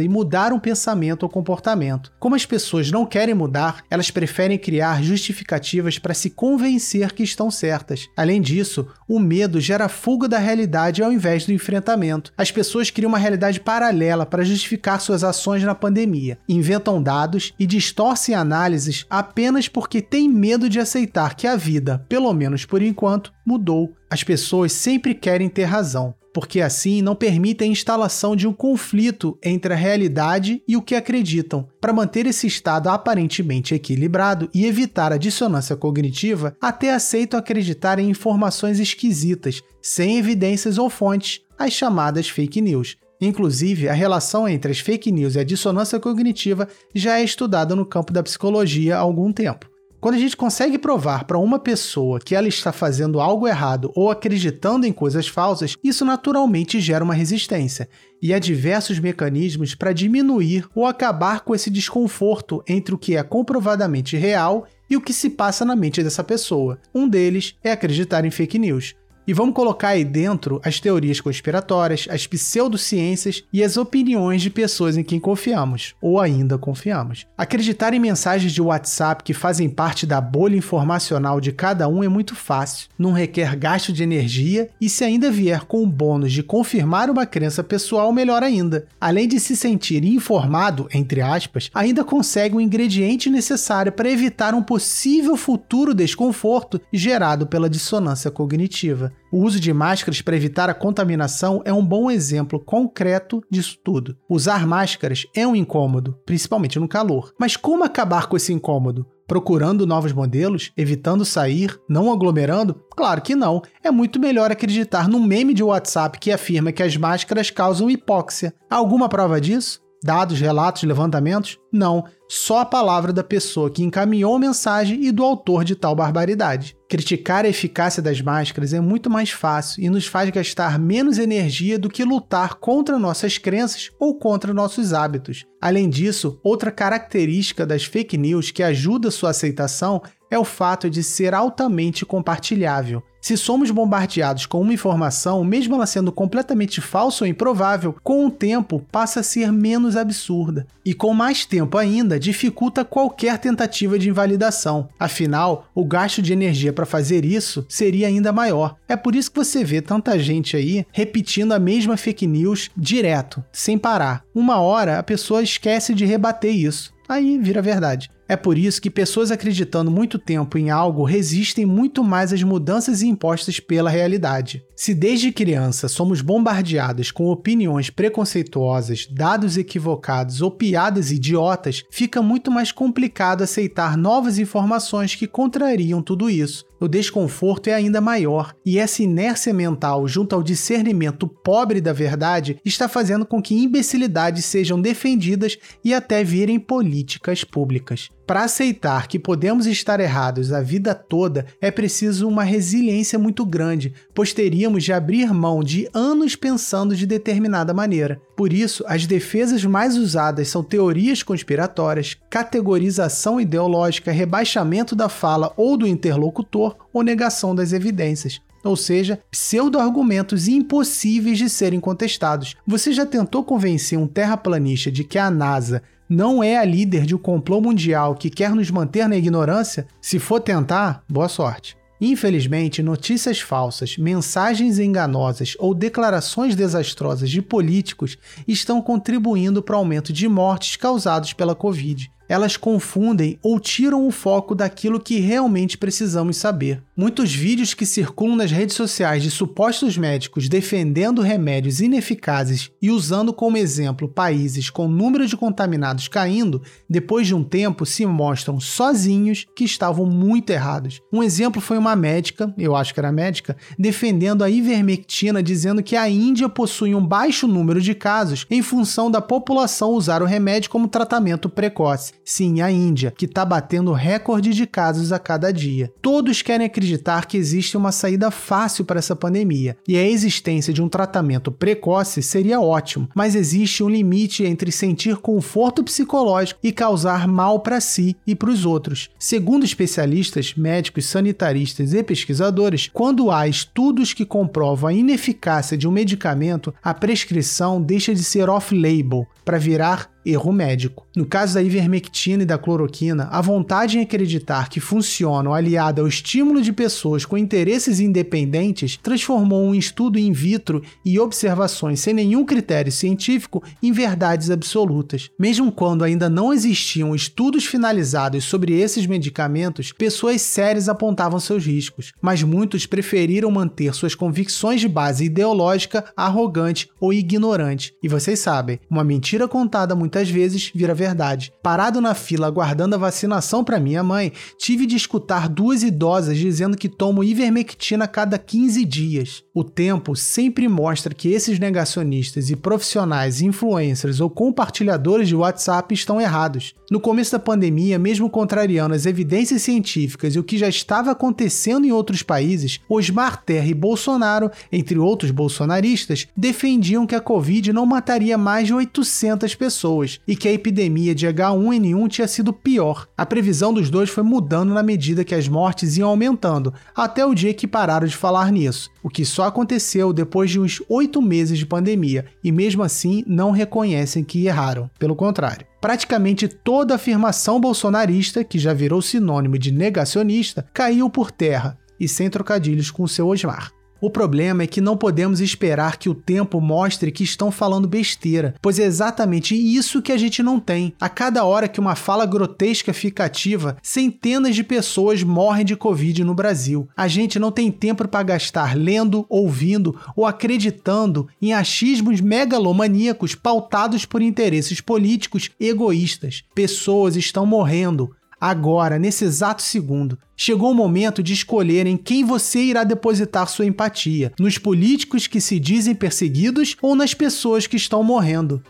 e 0.03 0.09
mudar 0.09 0.53
um 0.53 0.59
pensamento 0.59 1.23
ou 1.23 1.29
comportamento. 1.29 2.11
Como 2.19 2.35
as 2.35 2.45
pessoas 2.45 2.91
não 2.91 3.05
querem 3.05 3.35
mudar, 3.35 3.83
elas 3.89 4.09
preferem 4.09 4.57
criar 4.57 5.03
justificativas 5.03 5.99
para 5.99 6.13
se 6.13 6.29
convencer 6.29 7.11
que 7.13 7.23
estão 7.23 7.51
certas. 7.51 8.07
Além 8.17 8.41
disso, 8.41 8.87
o 9.07 9.19
medo 9.19 9.59
gera 9.59 9.87
fuga 9.89 10.27
da 10.27 10.37
realidade 10.37 11.03
ao 11.03 11.11
invés 11.11 11.45
do 11.45 11.51
enfrentamento. 11.51 12.31
As 12.37 12.51
pessoas 12.51 12.89
criam 12.89 13.09
uma 13.09 13.17
realidade 13.17 13.59
paralela 13.59 14.25
para 14.25 14.43
justificar 14.43 14.99
suas 14.99 15.23
ações 15.23 15.63
na 15.63 15.75
pandemia, 15.75 16.37
inventam 16.47 17.01
dados 17.01 17.53
e 17.59 17.65
distorcem 17.65 18.35
análises 18.35 19.05
apenas 19.09 19.67
porque 19.67 20.01
têm 20.01 20.29
medo 20.29 20.69
de 20.69 20.79
aceitar 20.79 21.35
que 21.35 21.47
a 21.47 21.55
vida, 21.55 22.05
pelo 22.09 22.33
menos 22.33 22.65
por 22.65 22.81
enquanto, 22.81 23.33
mudou. 23.45 23.93
As 24.09 24.23
pessoas 24.23 24.71
sempre 24.73 25.15
querem 25.15 25.49
ter 25.49 25.63
razão, 25.63 26.13
porque 26.33 26.59
assim 26.59 27.01
não 27.01 27.15
permitem 27.15 27.69
a 27.69 27.71
instalação 27.71 28.35
de 28.35 28.47
um 28.47 28.51
conflito 28.51 29.37
entre 29.41 29.73
a 29.73 29.77
realidade 29.77 30.63
e 30.67 30.75
o 30.75 30.81
que 30.81 30.95
acreditam. 30.95 31.67
Para 31.79 31.93
manter 31.93 32.25
esse 32.25 32.47
estado 32.47 32.89
aparentemente 32.89 33.75
equilibrado 33.75 34.49
e 34.53 34.65
evitar 34.65 35.13
a 35.13 35.17
dissonância 35.17 35.75
cognitiva, 35.75 36.57
até 36.59 36.93
aceitam 36.93 37.39
acreditar 37.39 37.99
em 37.99 38.09
informações 38.09 38.79
esquisitas, 38.79 39.61
sem 39.81 40.17
evidências 40.17 40.77
ou 40.77 40.89
fontes, 40.89 41.41
as 41.57 41.71
chamadas 41.71 42.27
fake 42.27 42.59
news. 42.59 42.97
Inclusive, 43.21 43.87
a 43.87 43.93
relação 43.93 44.47
entre 44.49 44.71
as 44.71 44.79
fake 44.79 45.11
news 45.11 45.35
e 45.35 45.39
a 45.39 45.43
dissonância 45.43 45.99
cognitiva 45.99 46.67
já 46.93 47.19
é 47.19 47.23
estudada 47.23 47.75
no 47.75 47.85
campo 47.85 48.11
da 48.11 48.23
psicologia 48.23 48.97
há 48.97 48.99
algum 48.99 49.31
tempo. 49.31 49.72
Quando 50.03 50.15
a 50.15 50.19
gente 50.19 50.35
consegue 50.35 50.77
provar 50.77 51.23
para 51.23 51.37
uma 51.37 51.57
pessoa 51.57 52.19
que 52.19 52.35
ela 52.35 52.49
está 52.49 52.73
fazendo 52.73 53.21
algo 53.21 53.47
errado 53.47 53.89
ou 53.95 54.11
acreditando 54.11 54.85
em 54.85 54.91
coisas 54.91 55.29
falsas, 55.29 55.77
isso 55.81 56.03
naturalmente 56.03 56.81
gera 56.81 57.05
uma 57.05 57.13
resistência. 57.13 57.87
E 58.21 58.33
há 58.33 58.37
diversos 58.37 58.99
mecanismos 58.99 59.75
para 59.75 59.93
diminuir 59.93 60.67
ou 60.75 60.85
acabar 60.85 61.39
com 61.39 61.55
esse 61.55 61.69
desconforto 61.69 62.61
entre 62.67 62.93
o 62.93 62.97
que 62.97 63.15
é 63.15 63.23
comprovadamente 63.23 64.17
real 64.17 64.67
e 64.89 64.97
o 64.97 65.01
que 65.01 65.13
se 65.13 65.29
passa 65.29 65.63
na 65.63 65.73
mente 65.73 66.03
dessa 66.03 66.21
pessoa. 66.21 66.77
Um 66.93 67.07
deles 67.07 67.55
é 67.63 67.71
acreditar 67.71 68.25
em 68.25 68.29
fake 68.29 68.59
news. 68.59 68.95
E 69.25 69.33
vamos 69.33 69.55
colocar 69.55 69.89
aí 69.89 70.03
dentro 70.03 70.59
as 70.65 70.81
teorias 70.81 71.21
conspiratórias, 71.21 72.07
as 72.09 72.27
pseudociências 72.27 73.43
e 73.53 73.63
as 73.63 73.77
opiniões 73.77 74.41
de 74.41 74.49
pessoas 74.49 74.97
em 74.97 75.03
quem 75.03 75.19
confiamos, 75.19 75.95
ou 76.01 76.19
ainda 76.19 76.57
confiamos. 76.57 77.25
Acreditar 77.37 77.93
em 77.93 77.99
mensagens 77.99 78.51
de 78.51 78.61
WhatsApp 78.61 79.23
que 79.23 79.33
fazem 79.33 79.69
parte 79.69 80.05
da 80.05 80.19
bolha 80.19 80.57
informacional 80.57 81.39
de 81.39 81.53
cada 81.53 81.87
um 81.87 82.03
é 82.03 82.09
muito 82.09 82.35
fácil, 82.35 82.89
não 82.99 83.13
requer 83.13 83.55
gasto 83.55 83.93
de 83.93 84.03
energia 84.03 84.69
e, 84.79 84.89
se 84.89 85.05
ainda 85.05 85.31
vier 85.31 85.61
com 85.65 85.81
o 85.81 85.87
bônus 85.87 86.33
de 86.33 86.43
confirmar 86.43 87.09
uma 87.09 87.25
crença 87.25 87.63
pessoal, 87.63 88.11
melhor 88.11 88.43
ainda. 88.43 88.85
Além 88.99 89.27
de 89.27 89.39
se 89.39 89.55
sentir 89.55 90.03
informado, 90.03 90.87
entre 90.93 91.21
aspas, 91.21 91.69
ainda 91.73 92.03
consegue 92.03 92.55
o 92.55 92.61
ingrediente 92.61 93.29
necessário 93.29 93.91
para 93.91 94.11
evitar 94.11 94.53
um 94.53 94.61
possível 94.61 95.37
futuro 95.37 95.93
desconforto 95.93 96.81
gerado 96.91 97.47
pela 97.47 97.69
dissonância 97.69 98.29
cognitiva. 98.29 99.12
O 99.31 99.39
uso 99.39 99.59
de 99.59 99.73
máscaras 99.73 100.21
para 100.21 100.35
evitar 100.35 100.69
a 100.69 100.73
contaminação 100.73 101.61
é 101.65 101.73
um 101.73 101.85
bom 101.85 102.11
exemplo 102.11 102.59
concreto 102.59 103.41
disso 103.49 103.79
tudo. 103.83 104.17
Usar 104.29 104.67
máscaras 104.67 105.25
é 105.35 105.45
um 105.47 105.55
incômodo, 105.55 106.17
principalmente 106.25 106.79
no 106.79 106.87
calor. 106.87 107.33
Mas 107.39 107.57
como 107.57 107.83
acabar 107.83 108.27
com 108.27 108.37
esse 108.37 108.53
incômodo? 108.53 109.07
procurando 109.27 109.87
novos 109.87 110.13
modelos, 110.13 110.71
evitando 110.77 111.25
sair, 111.25 111.75
não 111.89 112.11
aglomerando? 112.11 112.79
Claro 112.95 113.21
que 113.21 113.35
não. 113.35 113.61
É 113.83 113.89
muito 113.89 114.19
melhor 114.19 114.51
acreditar 114.51 115.07
num 115.07 115.23
meme 115.23 115.53
de 115.53 115.63
WhatsApp 115.63 116.19
que 116.19 116.31
afirma 116.31 116.71
que 116.71 116.83
as 116.83 116.95
máscaras 116.95 117.49
causam 117.49 117.89
hipóxia. 117.89 118.53
Há 118.69 118.75
alguma 118.75 119.09
prova 119.09 119.39
disso? 119.39 119.82
Dados, 120.03 120.39
relatos, 120.39 120.83
levantamentos? 120.83 121.57
Não, 121.71 122.03
só 122.27 122.59
a 122.59 122.65
palavra 122.65 123.13
da 123.13 123.23
pessoa 123.23 123.69
que 123.69 123.83
encaminhou 123.83 124.35
a 124.35 124.39
mensagem 124.39 125.05
e 125.05 125.11
do 125.13 125.23
autor 125.23 125.63
de 125.63 125.75
tal 125.75 125.95
barbaridade. 125.95 126.75
Criticar 126.89 127.45
a 127.45 127.47
eficácia 127.47 128.03
das 128.03 128.19
máscaras 128.19 128.73
é 128.73 128.81
muito 128.81 129.09
mais 129.09 129.29
fácil 129.29 129.81
e 129.81 129.89
nos 129.89 130.05
faz 130.05 130.29
gastar 130.29 130.77
menos 130.77 131.17
energia 131.17 131.79
do 131.79 131.89
que 131.89 132.03
lutar 132.03 132.55
contra 132.55 132.99
nossas 132.99 133.37
crenças 133.37 133.91
ou 133.97 134.19
contra 134.19 134.53
nossos 134.53 134.91
hábitos. 134.91 135.45
Além 135.61 135.89
disso, 135.89 136.37
outra 136.43 136.69
característica 136.69 137.65
das 137.65 137.85
fake 137.85 138.17
news 138.17 138.51
que 138.51 138.61
ajuda 138.61 139.09
sua 139.09 139.29
aceitação 139.29 140.01
é 140.29 140.37
o 140.37 140.43
fato 140.43 140.89
de 140.89 141.01
ser 141.01 141.33
altamente 141.33 142.05
compartilhável. 142.05 143.01
Se 143.23 143.37
somos 143.37 143.71
bombardeados 143.71 144.45
com 144.45 144.59
uma 144.59 144.73
informação, 144.73 145.45
mesmo 145.45 145.75
ela 145.75 145.85
sendo 145.85 146.11
completamente 146.11 146.81
falsa 146.81 147.23
ou 147.23 147.27
improvável, 147.29 147.95
com 148.03 148.25
o 148.25 148.29
tempo 148.29 148.85
passa 148.91 149.21
a 149.21 149.23
ser 149.23 149.49
menos 149.49 149.95
absurda. 149.95 150.67
E 150.83 150.93
com 150.93 151.13
mais 151.13 151.45
tempo 151.45 151.77
ainda, 151.77 152.19
dificulta 152.19 152.83
qualquer 152.83 153.37
tentativa 153.37 153.97
de 153.97 154.09
invalidação. 154.09 154.89
Afinal, 154.99 155.69
o 155.73 155.85
gasto 155.85 156.21
de 156.21 156.33
energia 156.33 156.73
para 156.73 156.85
fazer 156.85 157.23
isso 157.23 157.65
seria 157.69 158.07
ainda 158.07 158.33
maior. 158.33 158.75
É 158.89 158.97
por 158.97 159.15
isso 159.15 159.31
que 159.31 159.39
você 159.39 159.63
vê 159.63 159.81
tanta 159.81 160.19
gente 160.19 160.57
aí 160.57 160.85
repetindo 160.91 161.53
a 161.53 161.59
mesma 161.59 161.95
fake 161.95 162.27
news 162.27 162.71
direto, 162.75 163.41
sem 163.53 163.77
parar. 163.77 164.25
Uma 164.35 164.59
hora 164.59 164.99
a 164.99 165.03
pessoa 165.03 165.41
esquece 165.41 165.93
de 165.93 166.03
rebater 166.03 166.53
isso. 166.53 166.93
Aí 167.07 167.37
vira 167.37 167.61
verdade. 167.61 168.09
É 168.33 168.35
por 168.35 168.57
isso 168.57 168.81
que 168.81 168.89
pessoas 168.89 169.29
acreditando 169.29 169.91
muito 169.91 170.17
tempo 170.17 170.57
em 170.57 170.71
algo 170.71 171.03
resistem 171.03 171.67
muito 171.67 172.03
mais 172.03 172.33
às 172.33 172.41
mudanças 172.41 173.03
impostas 173.03 173.59
pela 173.59 173.91
realidade. 173.91 174.65
Se 174.75 174.95
desde 174.95 175.31
criança 175.31 175.87
somos 175.87 176.19
bombardeados 176.19 177.11
com 177.11 177.27
opiniões 177.27 177.91
preconceituosas, 177.91 179.05
dados 179.05 179.55
equivocados 179.55 180.41
ou 180.41 180.49
piadas 180.49 181.11
idiotas, 181.11 181.83
fica 181.91 182.23
muito 182.23 182.49
mais 182.49 182.71
complicado 182.71 183.43
aceitar 183.43 183.95
novas 183.95 184.39
informações 184.39 185.13
que 185.13 185.27
contrariam 185.27 186.01
tudo 186.01 186.27
isso. 186.27 186.65
O 186.83 186.87
desconforto 186.89 187.69
é 187.69 187.73
ainda 187.73 188.01
maior, 188.01 188.53
e 188.65 188.77
essa 188.77 189.01
inércia 189.01 189.53
mental, 189.53 190.05
junto 190.05 190.35
ao 190.35 190.43
discernimento 190.43 191.29
pobre 191.29 191.79
da 191.79 191.93
verdade, 191.93 192.59
está 192.65 192.89
fazendo 192.89 193.25
com 193.25 193.41
que 193.41 193.55
imbecilidades 193.55 194.43
sejam 194.43 194.81
defendidas 194.81 195.57
e 195.81 195.93
até 195.93 196.25
virem 196.25 196.59
políticas 196.59 197.45
públicas. 197.45 198.09
Para 198.25 198.43
aceitar 198.43 199.07
que 199.07 199.19
podemos 199.19 199.67
estar 199.67 199.99
errados 199.99 200.53
a 200.53 200.61
vida 200.61 200.95
toda, 200.95 201.45
é 201.59 201.69
preciso 201.69 202.27
uma 202.27 202.43
resiliência 202.43 203.19
muito 203.19 203.45
grande, 203.45 203.93
pois 204.13 204.31
teríamos 204.31 204.85
de 204.85 204.93
abrir 204.93 205.33
mão 205.33 205.61
de 205.61 205.89
anos 205.93 206.33
pensando 206.33 206.95
de 206.95 207.05
determinada 207.05 207.73
maneira. 207.73 208.21
Por 208.37 208.53
isso, 208.53 208.83
as 208.87 209.05
defesas 209.05 209.65
mais 209.65 209.97
usadas 209.97 210.47
são 210.47 210.63
teorias 210.63 211.21
conspiratórias, 211.21 212.17
categorização 212.29 213.41
ideológica, 213.41 214.11
rebaixamento 214.11 214.95
da 214.95 215.09
fala 215.09 215.51
ou 215.57 215.75
do 215.75 215.85
interlocutor 215.85 216.77
ou 216.93 217.03
negação 217.03 217.53
das 217.53 217.73
evidências 217.73 218.39
ou 218.63 218.77
seja, 218.77 219.19
pseudo-argumentos 219.29 220.47
impossíveis 220.47 221.37
de 221.37 221.49
serem 221.49 221.79
contestados. 221.79 222.55
Você 222.65 222.93
já 222.93 223.05
tentou 223.05 223.43
convencer 223.43 223.99
um 223.99 224.07
terraplanista 224.07 224.89
de 224.89 225.03
que 225.03 225.19
a 225.19 225.29
NASA 225.29 225.83
não 226.09 226.43
é 226.43 226.57
a 226.57 226.65
líder 226.65 227.05
de 227.05 227.15
um 227.15 227.17
complô 227.17 227.61
mundial 227.61 228.15
que 228.15 228.29
quer 228.29 228.53
nos 228.53 228.69
manter 228.69 229.07
na 229.07 229.17
ignorância? 229.17 229.87
Se 230.01 230.19
for 230.19 230.39
tentar, 230.39 231.03
boa 231.09 231.29
sorte. 231.29 231.77
Infelizmente, 231.99 232.83
notícias 232.83 233.39
falsas, 233.39 233.97
mensagens 233.97 234.77
enganosas 234.77 235.55
ou 235.57 235.73
declarações 235.73 236.55
desastrosas 236.55 237.29
de 237.29 237.41
políticos 237.41 238.17
estão 238.47 238.81
contribuindo 238.81 239.63
para 239.63 239.75
o 239.75 239.79
aumento 239.79 240.11
de 240.11 240.27
mortes 240.27 240.75
causados 240.75 241.31
pela 241.31 241.55
Covid 241.55 242.11
elas 242.27 242.57
confundem 242.57 243.37
ou 243.41 243.59
tiram 243.59 244.07
o 244.07 244.11
foco 244.11 244.55
daquilo 244.55 244.99
que 244.99 245.19
realmente 245.19 245.77
precisamos 245.77 246.37
saber. 246.37 246.81
Muitos 246.95 247.33
vídeos 247.33 247.73
que 247.73 247.85
circulam 247.85 248.35
nas 248.35 248.51
redes 248.51 248.75
sociais 248.75 249.23
de 249.23 249.31
supostos 249.31 249.97
médicos 249.97 250.47
defendendo 250.47 251.21
remédios 251.21 251.79
ineficazes 251.79 252.71
e 252.81 252.91
usando 252.91 253.33
como 253.33 253.57
exemplo 253.57 254.07
países 254.07 254.69
com 254.69 254.87
número 254.87 255.25
de 255.25 255.35
contaminados 255.35 256.07
caindo, 256.07 256.61
depois 256.89 257.25
de 257.25 257.33
um 257.33 257.43
tempo 257.43 257.85
se 257.85 258.05
mostram 258.05 258.59
sozinhos 258.59 259.45
que 259.55 259.63
estavam 259.63 260.05
muito 260.05 260.51
errados. 260.51 261.01
Um 261.11 261.23
exemplo 261.23 261.61
foi 261.61 261.77
uma 261.77 261.95
médica, 261.95 262.53
eu 262.57 262.75
acho 262.75 262.93
que 262.93 262.99
era 262.99 263.11
médica, 263.11 263.57
defendendo 263.77 264.43
a 264.43 264.49
ivermectina 264.49 265.41
dizendo 265.41 265.81
que 265.81 265.95
a 265.95 266.07
Índia 266.07 266.47
possui 266.47 266.93
um 266.93 267.05
baixo 267.05 267.47
número 267.47 267.81
de 267.81 267.95
casos 267.95 268.45
em 268.49 268.61
função 268.61 269.09
da 269.09 269.21
população 269.21 269.91
usar 269.91 270.21
o 270.21 270.25
remédio 270.25 270.69
como 270.69 270.87
tratamento 270.87 271.49
precoce. 271.49 272.13
Sim, 272.25 272.61
a 272.61 272.71
Índia, 272.71 273.11
que 273.11 273.25
está 273.25 273.43
batendo 273.43 273.91
recorde 273.91 274.51
de 274.51 274.65
casos 274.65 275.11
a 275.11 275.19
cada 275.19 275.51
dia. 275.51 275.91
Todos 276.01 276.41
querem 276.41 276.65
acreditar 276.65 277.25
que 277.25 277.37
existe 277.37 277.75
uma 277.75 277.91
saída 277.91 278.31
fácil 278.31 278.85
para 278.85 278.99
essa 278.99 279.15
pandemia, 279.15 279.77
e 279.87 279.97
a 279.97 280.07
existência 280.07 280.73
de 280.73 280.81
um 280.81 280.87
tratamento 280.87 281.51
precoce 281.51 282.21
seria 282.23 282.61
ótimo, 282.61 283.09
mas 283.13 283.35
existe 283.35 283.83
um 283.83 283.89
limite 283.89 284.43
entre 284.43 284.71
sentir 284.71 285.17
conforto 285.17 285.83
psicológico 285.83 286.59
e 286.63 286.71
causar 286.71 287.27
mal 287.27 287.59
para 287.59 287.81
si 287.81 288.15
e 288.25 288.35
para 288.35 288.49
os 288.49 288.65
outros. 288.65 289.09
Segundo 289.19 289.65
especialistas, 289.65 290.53
médicos, 290.55 291.05
sanitaristas 291.05 291.93
e 291.93 292.03
pesquisadores, 292.03 292.89
quando 292.91 293.31
há 293.31 293.47
estudos 293.47 294.13
que 294.13 294.25
comprovam 294.25 294.89
a 294.89 294.93
ineficácia 294.93 295.77
de 295.77 295.87
um 295.87 295.91
medicamento, 295.91 296.73
a 296.81 296.93
prescrição 296.93 297.81
deixa 297.81 298.13
de 298.13 298.23
ser 298.23 298.49
off-label 298.49 299.27
para 299.43 299.57
virar 299.57 300.12
erro 300.25 300.51
médico. 300.51 301.05
No 301.15 301.25
caso 301.25 301.53
da 301.53 301.61
ivermectina 301.61 302.43
e 302.43 302.45
da 302.45 302.57
cloroquina, 302.57 303.27
a 303.31 303.41
vontade 303.41 303.97
em 303.97 304.01
acreditar 304.01 304.69
que 304.69 304.79
funcionam 304.79 305.53
aliada 305.53 306.01
ao 306.01 306.07
estímulo 306.07 306.61
de 306.61 306.73
pessoas 306.73 307.25
com 307.25 307.37
interesses 307.37 307.99
independentes 307.99 308.97
transformou 309.01 309.63
um 309.63 309.75
estudo 309.75 310.17
in 310.17 310.31
vitro 310.31 310.81
e 311.05 311.19
observações 311.19 311.99
sem 311.99 312.13
nenhum 312.13 312.45
critério 312.45 312.91
científico 312.91 313.63
em 313.81 313.91
verdades 313.91 314.49
absolutas. 314.49 315.29
Mesmo 315.39 315.71
quando 315.71 316.03
ainda 316.03 316.29
não 316.29 316.53
existiam 316.53 317.13
estudos 317.13 317.65
finalizados 317.65 318.43
sobre 318.45 318.73
esses 318.79 319.05
medicamentos, 319.05 319.91
pessoas 319.91 320.41
sérias 320.41 320.89
apontavam 320.89 321.39
seus 321.39 321.65
riscos, 321.65 322.13
mas 322.21 322.43
muitos 322.43 322.85
preferiram 322.85 323.51
manter 323.51 323.93
suas 323.93 324.15
convicções 324.15 324.81
de 324.81 324.87
base 324.87 325.25
ideológica 325.25 326.05
arrogante 326.15 326.89
ou 326.99 327.13
ignorante. 327.13 327.93
E 328.01 328.07
vocês 328.07 328.39
sabem, 328.39 328.79
uma 328.89 329.03
mentira 329.03 329.47
contada 329.47 329.95
muito 329.95 330.12
muitas 330.13 330.29
vezes 330.29 330.71
vira 330.73 330.93
verdade. 330.93 331.51
Parado 331.63 331.99
na 331.99 332.13
fila 332.13 332.45
aguardando 332.45 332.93
a 332.93 332.99
vacinação 332.99 333.63
para 333.63 333.79
minha 333.79 334.03
mãe, 334.03 334.31
tive 334.59 334.85
de 334.85 334.95
escutar 334.95 335.49
duas 335.49 335.81
idosas 335.81 336.37
dizendo 336.37 336.77
que 336.77 336.87
tomo 336.87 337.23
ivermectina 337.23 338.07
cada 338.07 338.37
15 338.37 338.85
dias. 338.85 339.43
O 339.55 339.63
tempo 339.63 340.15
sempre 340.15 340.67
mostra 340.67 341.15
que 341.15 341.29
esses 341.29 341.57
negacionistas 341.57 342.51
e 342.51 342.55
profissionais, 342.55 343.41
influencers 343.41 344.19
ou 344.19 344.29
compartilhadores 344.29 345.27
de 345.27 345.35
WhatsApp 345.35 345.91
estão 345.93 346.21
errados. 346.21 346.75
No 346.91 346.99
começo 346.99 347.31
da 347.31 347.39
pandemia, 347.39 347.97
mesmo 347.97 348.29
contrariando 348.29 348.93
as 348.93 349.07
evidências 349.07 349.63
científicas 349.63 350.35
e 350.35 350.39
o 350.39 350.43
que 350.43 350.59
já 350.59 350.69
estava 350.69 351.09
acontecendo 351.09 351.87
em 351.87 351.91
outros 351.91 352.21
países, 352.21 352.79
Osmar 352.87 353.43
Terra 353.43 353.65
e 353.65 353.73
Bolsonaro, 353.73 354.51
entre 354.71 354.99
outros 354.99 355.31
bolsonaristas, 355.31 356.27
defendiam 356.37 357.07
que 357.07 357.15
a 357.15 357.21
Covid 357.21 357.73
não 357.73 357.85
mataria 357.85 358.37
mais 358.37 358.67
de 358.67 358.75
800 358.75 359.55
pessoas 359.55 360.02
pessoas 360.03 360.19
e 360.27 360.35
que 360.35 360.47
a 360.47 360.51
epidemia 360.51 361.15
de 361.15 361.27
H1N1 361.27 362.09
tinha 362.09 362.27
sido 362.27 362.53
pior. 362.53 363.07
A 363.17 363.25
previsão 363.25 363.73
dos 363.73 363.89
dois 363.89 364.09
foi 364.09 364.23
mudando 364.23 364.73
na 364.73 364.83
medida 364.83 365.23
que 365.23 365.33
as 365.33 365.47
mortes 365.47 365.97
iam 365.97 366.09
aumentando, 366.09 366.73
até 366.95 367.25
o 367.25 367.33
dia 367.33 367.53
que 367.53 367.67
pararam 367.67 368.07
de 368.07 368.15
falar 368.15 368.51
nisso, 368.51 368.91
o 369.01 369.09
que 369.09 369.25
só 369.25 369.45
aconteceu 369.45 370.13
depois 370.13 370.51
de 370.51 370.59
uns 370.59 370.81
oito 370.89 371.21
meses 371.21 371.57
de 371.57 371.65
pandemia, 371.65 372.25
e 372.43 372.51
mesmo 372.51 372.83
assim 372.83 373.23
não 373.25 373.51
reconhecem 373.51 374.23
que 374.23 374.45
erraram. 374.45 374.89
Pelo 374.99 375.15
contrário. 375.15 375.65
Praticamente 375.81 376.47
toda 376.47 376.95
afirmação 376.95 377.59
bolsonarista, 377.59 378.43
que 378.43 378.59
já 378.59 378.73
virou 378.73 379.01
sinônimo 379.01 379.57
de 379.57 379.71
negacionista, 379.71 380.65
caiu 380.73 381.09
por 381.09 381.31
terra, 381.31 381.77
e 381.99 382.07
sem 382.07 382.29
trocadilhos 382.29 382.89
com 382.89 383.03
o 383.03 383.07
seu 383.07 383.27
Osmar. 383.27 383.71
O 384.03 384.09
problema 384.09 384.63
é 384.63 384.67
que 384.67 384.81
não 384.81 384.97
podemos 384.97 385.39
esperar 385.39 385.95
que 385.95 386.09
o 386.09 386.13
tempo 386.13 386.59
mostre 386.59 387.09
que 387.09 387.23
estão 387.23 387.49
falando 387.49 387.87
besteira, 387.87 388.53
pois 388.61 388.77
é 388.77 388.83
exatamente 388.83 389.55
isso 389.55 390.01
que 390.01 390.11
a 390.11 390.17
gente 390.17 390.43
não 390.43 390.59
tem. 390.59 390.93
A 390.99 391.07
cada 391.07 391.45
hora 391.45 391.69
que 391.69 391.79
uma 391.79 391.95
fala 391.95 392.25
grotesca 392.25 392.91
fica 392.91 393.23
ativa, 393.23 393.77
centenas 393.81 394.55
de 394.55 394.61
pessoas 394.61 395.23
morrem 395.23 395.63
de 395.63 395.77
Covid 395.77 396.21
no 396.21 396.35
Brasil. 396.35 396.85
A 396.97 397.07
gente 397.07 397.39
não 397.39 397.49
tem 397.49 397.71
tempo 397.71 398.05
para 398.05 398.23
gastar 398.23 398.75
lendo, 398.75 399.25
ouvindo 399.29 399.97
ou 400.17 400.25
acreditando 400.25 401.29
em 401.41 401.53
achismos 401.53 402.19
megalomaníacos 402.19 403.35
pautados 403.35 404.03
por 404.03 404.21
interesses 404.21 404.81
políticos 404.81 405.49
egoístas. 405.57 406.43
Pessoas 406.53 407.15
estão 407.15 407.45
morrendo, 407.45 408.13
agora, 408.43 408.99
nesse 408.99 409.23
exato 409.23 409.61
segundo. 409.61 410.17
Chegou 410.35 410.71
o 410.71 410.75
momento 410.75 411.23
de 411.23 411.31
escolher 411.31 411.87
em 411.87 411.95
quem 411.95 412.25
você 412.25 412.59
irá 412.59 412.83
depositar 412.83 413.47
sua 413.47 413.65
empatia: 413.65 414.33
nos 414.37 414.57
políticos 414.57 415.27
que 415.27 415.39
se 415.39 415.57
dizem 415.59 415.95
perseguidos 415.95 416.75
ou 416.81 416.93
nas 416.93 417.13
pessoas 417.13 417.65
que 417.67 417.77
estão 417.77 418.03
morrendo. 418.03 418.61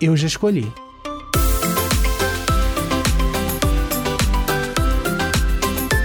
Eu 0.00 0.16
já 0.16 0.28
escolhi. 0.28 0.70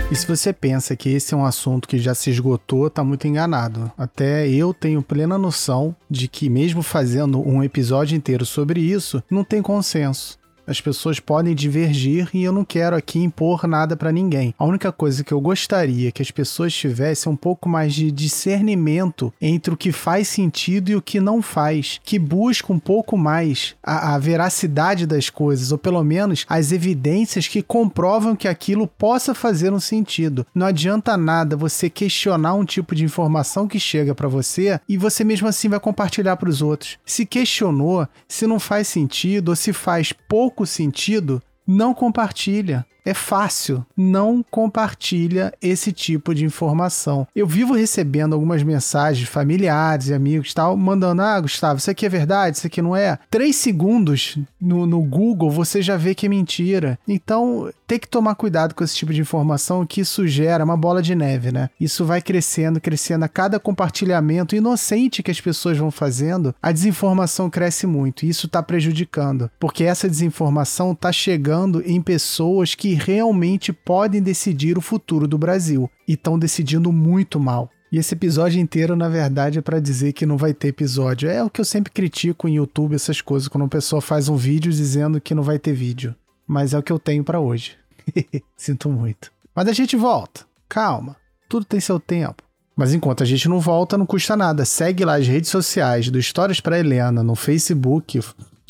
E 0.10 0.16
se 0.16 0.28
você 0.28 0.52
pensa 0.52 0.94
que 0.96 1.08
esse 1.08 1.34
é 1.34 1.38
um 1.38 1.46
assunto 1.46 1.88
que 1.88 1.98
já 1.98 2.14
se 2.14 2.30
esgotou, 2.30 2.90
tá 2.90 3.02
muito 3.02 3.28
enganado. 3.28 3.90
Até 3.98 4.50
eu 4.50 4.74
tenho 4.74 5.02
plena 5.02 5.38
noção 5.38 5.96
de 6.10 6.28
que, 6.28 6.50
mesmo 6.50 6.82
fazendo 6.82 7.40
um 7.48 7.64
episódio 7.64 8.18
inteiro 8.18 8.46
sobre 8.46 8.82
isso, 8.82 9.24
não 9.30 9.44
tem 9.44 9.62
consenso. 9.62 10.41
As 10.66 10.80
pessoas 10.80 11.20
podem 11.20 11.56
divergir 11.56 12.30
e 12.34 12.44
eu 12.44 12.52
não 12.52 12.64
quero 12.64 12.96
aqui 12.96 13.20
impor 13.20 13.68
nada 13.68 13.96
para 13.96 14.12
ninguém. 14.12 14.54
A 14.58 14.66
única 14.66 14.92
coisa 14.92 15.24
que 15.24 15.34
eu 15.34 15.42
gostaria 15.42 16.12
que 16.12 16.22
as 16.22 16.32
pessoas 16.32 16.74
tivessem 16.74 17.30
é 17.30 17.34
um 17.34 17.36
pouco 17.36 17.68
mais 17.68 17.94
de 17.94 18.12
discernimento 18.12 19.34
entre 19.42 19.74
o 19.74 19.78
que 19.78 19.92
faz 19.92 20.28
sentido 20.28 20.90
e 20.90 20.96
o 20.96 21.02
que 21.02 21.20
não 21.20 21.42
faz, 21.42 22.00
que 22.04 22.18
busca 22.18 22.72
um 22.72 22.80
pouco 22.80 23.18
mais 23.18 23.76
a, 23.84 24.16
a 24.16 24.18
veracidade 24.20 25.06
das 25.06 25.30
coisas, 25.30 25.72
ou 25.72 25.78
pelo 25.78 26.04
menos 26.04 26.46
as 26.48 26.72
evidências 26.72 27.48
que 27.48 27.62
comprovam 27.62 28.36
que 28.36 28.48
aquilo 28.48 28.88
possa 28.88 29.34
fazer 29.34 29.74
um 29.74 29.80
sentido. 29.80 30.46
Não 30.54 30.68
adianta 30.68 31.18
nada 31.18 31.56
você 31.56 31.90
questionar 31.90 32.54
um 32.54 32.66
tipo 32.66 32.96
de 32.96 33.04
informação 33.04 33.68
que 33.68 33.80
chega 33.80 34.16
para 34.16 34.28
você 34.28 34.80
e 34.88 34.98
você 34.98 35.24
mesmo 35.24 35.48
assim 35.48 35.70
vai 35.70 35.80
compartilhar 35.80 36.38
para 36.38 36.50
os 36.50 36.62
outros. 36.62 36.98
Se 37.06 37.26
questionou, 37.26 38.08
se 38.28 38.48
não 38.48 38.60
faz 38.60 38.88
sentido 38.88 39.50
ou 39.50 39.56
se 39.56 39.74
faz 39.74 40.14
pouco 40.14 40.51
pouco 40.52 40.66
sentido, 40.66 41.42
não 41.66 41.94
compartilha. 41.94 42.86
É 43.04 43.14
fácil, 43.14 43.86
não 43.98 44.44
compartilha 44.50 45.54
esse 45.62 45.92
tipo 45.92 46.36
de 46.36 46.46
informação. 46.46 47.28
Eu 47.36 47.48
vivo 47.48 47.74
recebendo 47.74 48.34
algumas 48.34 48.62
mensagens 48.64 49.28
familiares 49.28 50.10
e 50.10 50.14
amigos 50.14 50.54
tal, 50.54 50.78
mandando: 50.78 51.22
Ah, 51.22 51.40
Gustavo, 51.40 51.80
isso 51.80 51.90
aqui 51.90 52.06
é 52.06 52.10
verdade, 52.10 52.58
isso 52.58 52.68
aqui 52.68 52.82
não 52.82 52.96
é. 52.96 53.18
Três 53.30 53.56
segundos 53.56 54.38
no, 54.60 54.86
no 54.86 55.02
Google 55.02 55.50
você 55.50 55.82
já 55.82 55.98
vê 55.98 56.14
que 56.14 56.28
é 56.28 56.30
mentira. 56.30 57.00
Então 57.08 57.72
tem 57.88 58.00
que 58.00 58.08
tomar 58.08 58.36
cuidado 58.36 58.74
com 58.74 58.84
esse 58.84 58.96
tipo 58.96 59.14
de 59.14 59.20
informação 59.20 59.86
que 59.86 60.02
isso 60.02 60.26
gera 60.28 60.64
uma 60.64 60.78
bola 60.78 61.02
de 61.02 61.16
neve, 61.16 61.52
né? 61.52 61.70
Isso 61.80 62.06
vai 62.06 62.22
crescendo, 62.22 62.80
crescendo. 62.80 63.26
A 63.26 63.28
cada 63.28 63.60
compartilhamento 63.60 64.56
inocente 64.56 65.22
que 65.22 65.32
as 65.32 65.42
pessoas 65.42 65.78
vão 65.78 65.92
fazendo, 65.92 66.56
a 66.62 66.72
desinformação 66.72 67.50
cresce 67.50 67.86
muito. 67.86 68.26
E 68.26 68.30
isso 68.30 68.46
está 68.46 68.64
prejudicando. 68.64 69.50
Porque 69.60 69.84
essa 69.84 70.08
desinformação 70.08 70.94
está 70.94 71.12
chegando 71.12 71.84
em 71.86 72.02
pessoas 72.02 72.76
que 72.76 72.91
realmente 72.94 73.72
podem 73.74 74.22
decidir 74.22 74.78
o 74.78 74.82
futuro 74.82 75.28
do 75.28 75.38
Brasil. 75.38 75.90
E 76.08 76.14
estão 76.14 76.38
decidindo 76.38 76.92
muito 76.92 77.40
mal. 77.40 77.70
E 77.92 77.98
esse 77.98 78.14
episódio 78.14 78.60
inteiro, 78.60 78.96
na 78.96 79.10
verdade, 79.10 79.60
é 79.60 79.62
para 79.62 79.80
dizer 79.80 80.14
que 80.14 80.26
não 80.26 80.38
vai 80.38 80.54
ter 80.54 80.70
episódio. 80.70 81.30
É 81.30 81.44
o 81.44 81.50
que 81.50 81.60
eu 81.60 81.66
sempre 81.66 81.92
critico 81.92 82.48
em 82.48 82.56
YouTube, 82.56 82.96
essas 82.96 83.20
coisas, 83.20 83.50
quando 83.50 83.64
uma 83.64 83.70
pessoa 83.70 84.02
faz 84.02 84.30
um 84.30 84.38
vídeo 84.38 84.72
dizendo 84.72 85.20
que 85.20 85.36
não 85.36 85.44
vai 85.44 85.60
ter 85.60 85.74
vídeo. 85.74 86.16
Mas 86.48 86.74
é 86.74 86.78
o 86.78 86.84
que 86.84 86.92
eu 86.92 87.00
tenho 87.00 87.24
para 87.24 87.40
hoje. 87.40 87.76
Sinto 88.56 88.90
muito. 88.90 89.32
Mas 89.54 89.68
a 89.68 89.74
gente 89.74 89.98
volta. 89.98 90.46
Calma. 90.70 91.18
Tudo 91.50 91.66
tem 91.66 91.82
seu 91.82 92.00
tempo. 92.00 92.44
Mas 92.76 92.94
enquanto 92.94 93.24
a 93.24 93.26
gente 93.26 93.50
não 93.50 93.60
volta, 93.60 93.98
não 93.98 94.06
custa 94.06 94.38
nada. 94.38 94.64
Segue 94.64 95.04
lá 95.04 95.18
as 95.18 95.28
redes 95.28 95.50
sociais 95.50 96.10
do 96.10 96.18
Histórias 96.18 96.62
para 96.62 96.80
Helena 96.80 97.22
no 97.22 97.36
Facebook, 97.36 98.22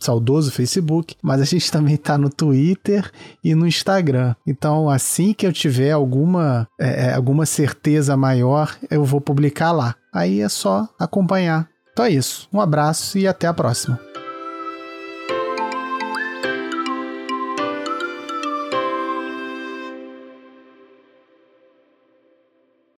saudoso 0.03 0.51
Facebook, 0.51 1.15
mas 1.21 1.41
a 1.41 1.45
gente 1.45 1.69
também 1.71 1.97
tá 1.97 2.17
no 2.17 2.29
Twitter 2.29 3.09
e 3.43 3.55
no 3.55 3.67
Instagram. 3.67 4.35
Então, 4.45 4.89
assim 4.89 5.33
que 5.33 5.45
eu 5.45 5.53
tiver 5.53 5.91
alguma, 5.91 6.67
é, 6.79 7.07
é 7.07 7.13
alguma 7.13 7.45
certeza 7.45 8.17
maior, 8.17 8.75
eu 8.89 9.03
vou 9.03 9.21
publicar 9.21 9.71
lá. 9.71 9.95
Aí 10.13 10.41
é 10.41 10.49
só 10.49 10.87
acompanhar. 10.99 11.69
Então 11.93 12.05
é 12.05 12.11
isso. 12.11 12.47
Um 12.51 12.59
abraço 12.59 13.17
e 13.17 13.27
até 13.27 13.47
a 13.47 13.53
próxima. 13.53 14.10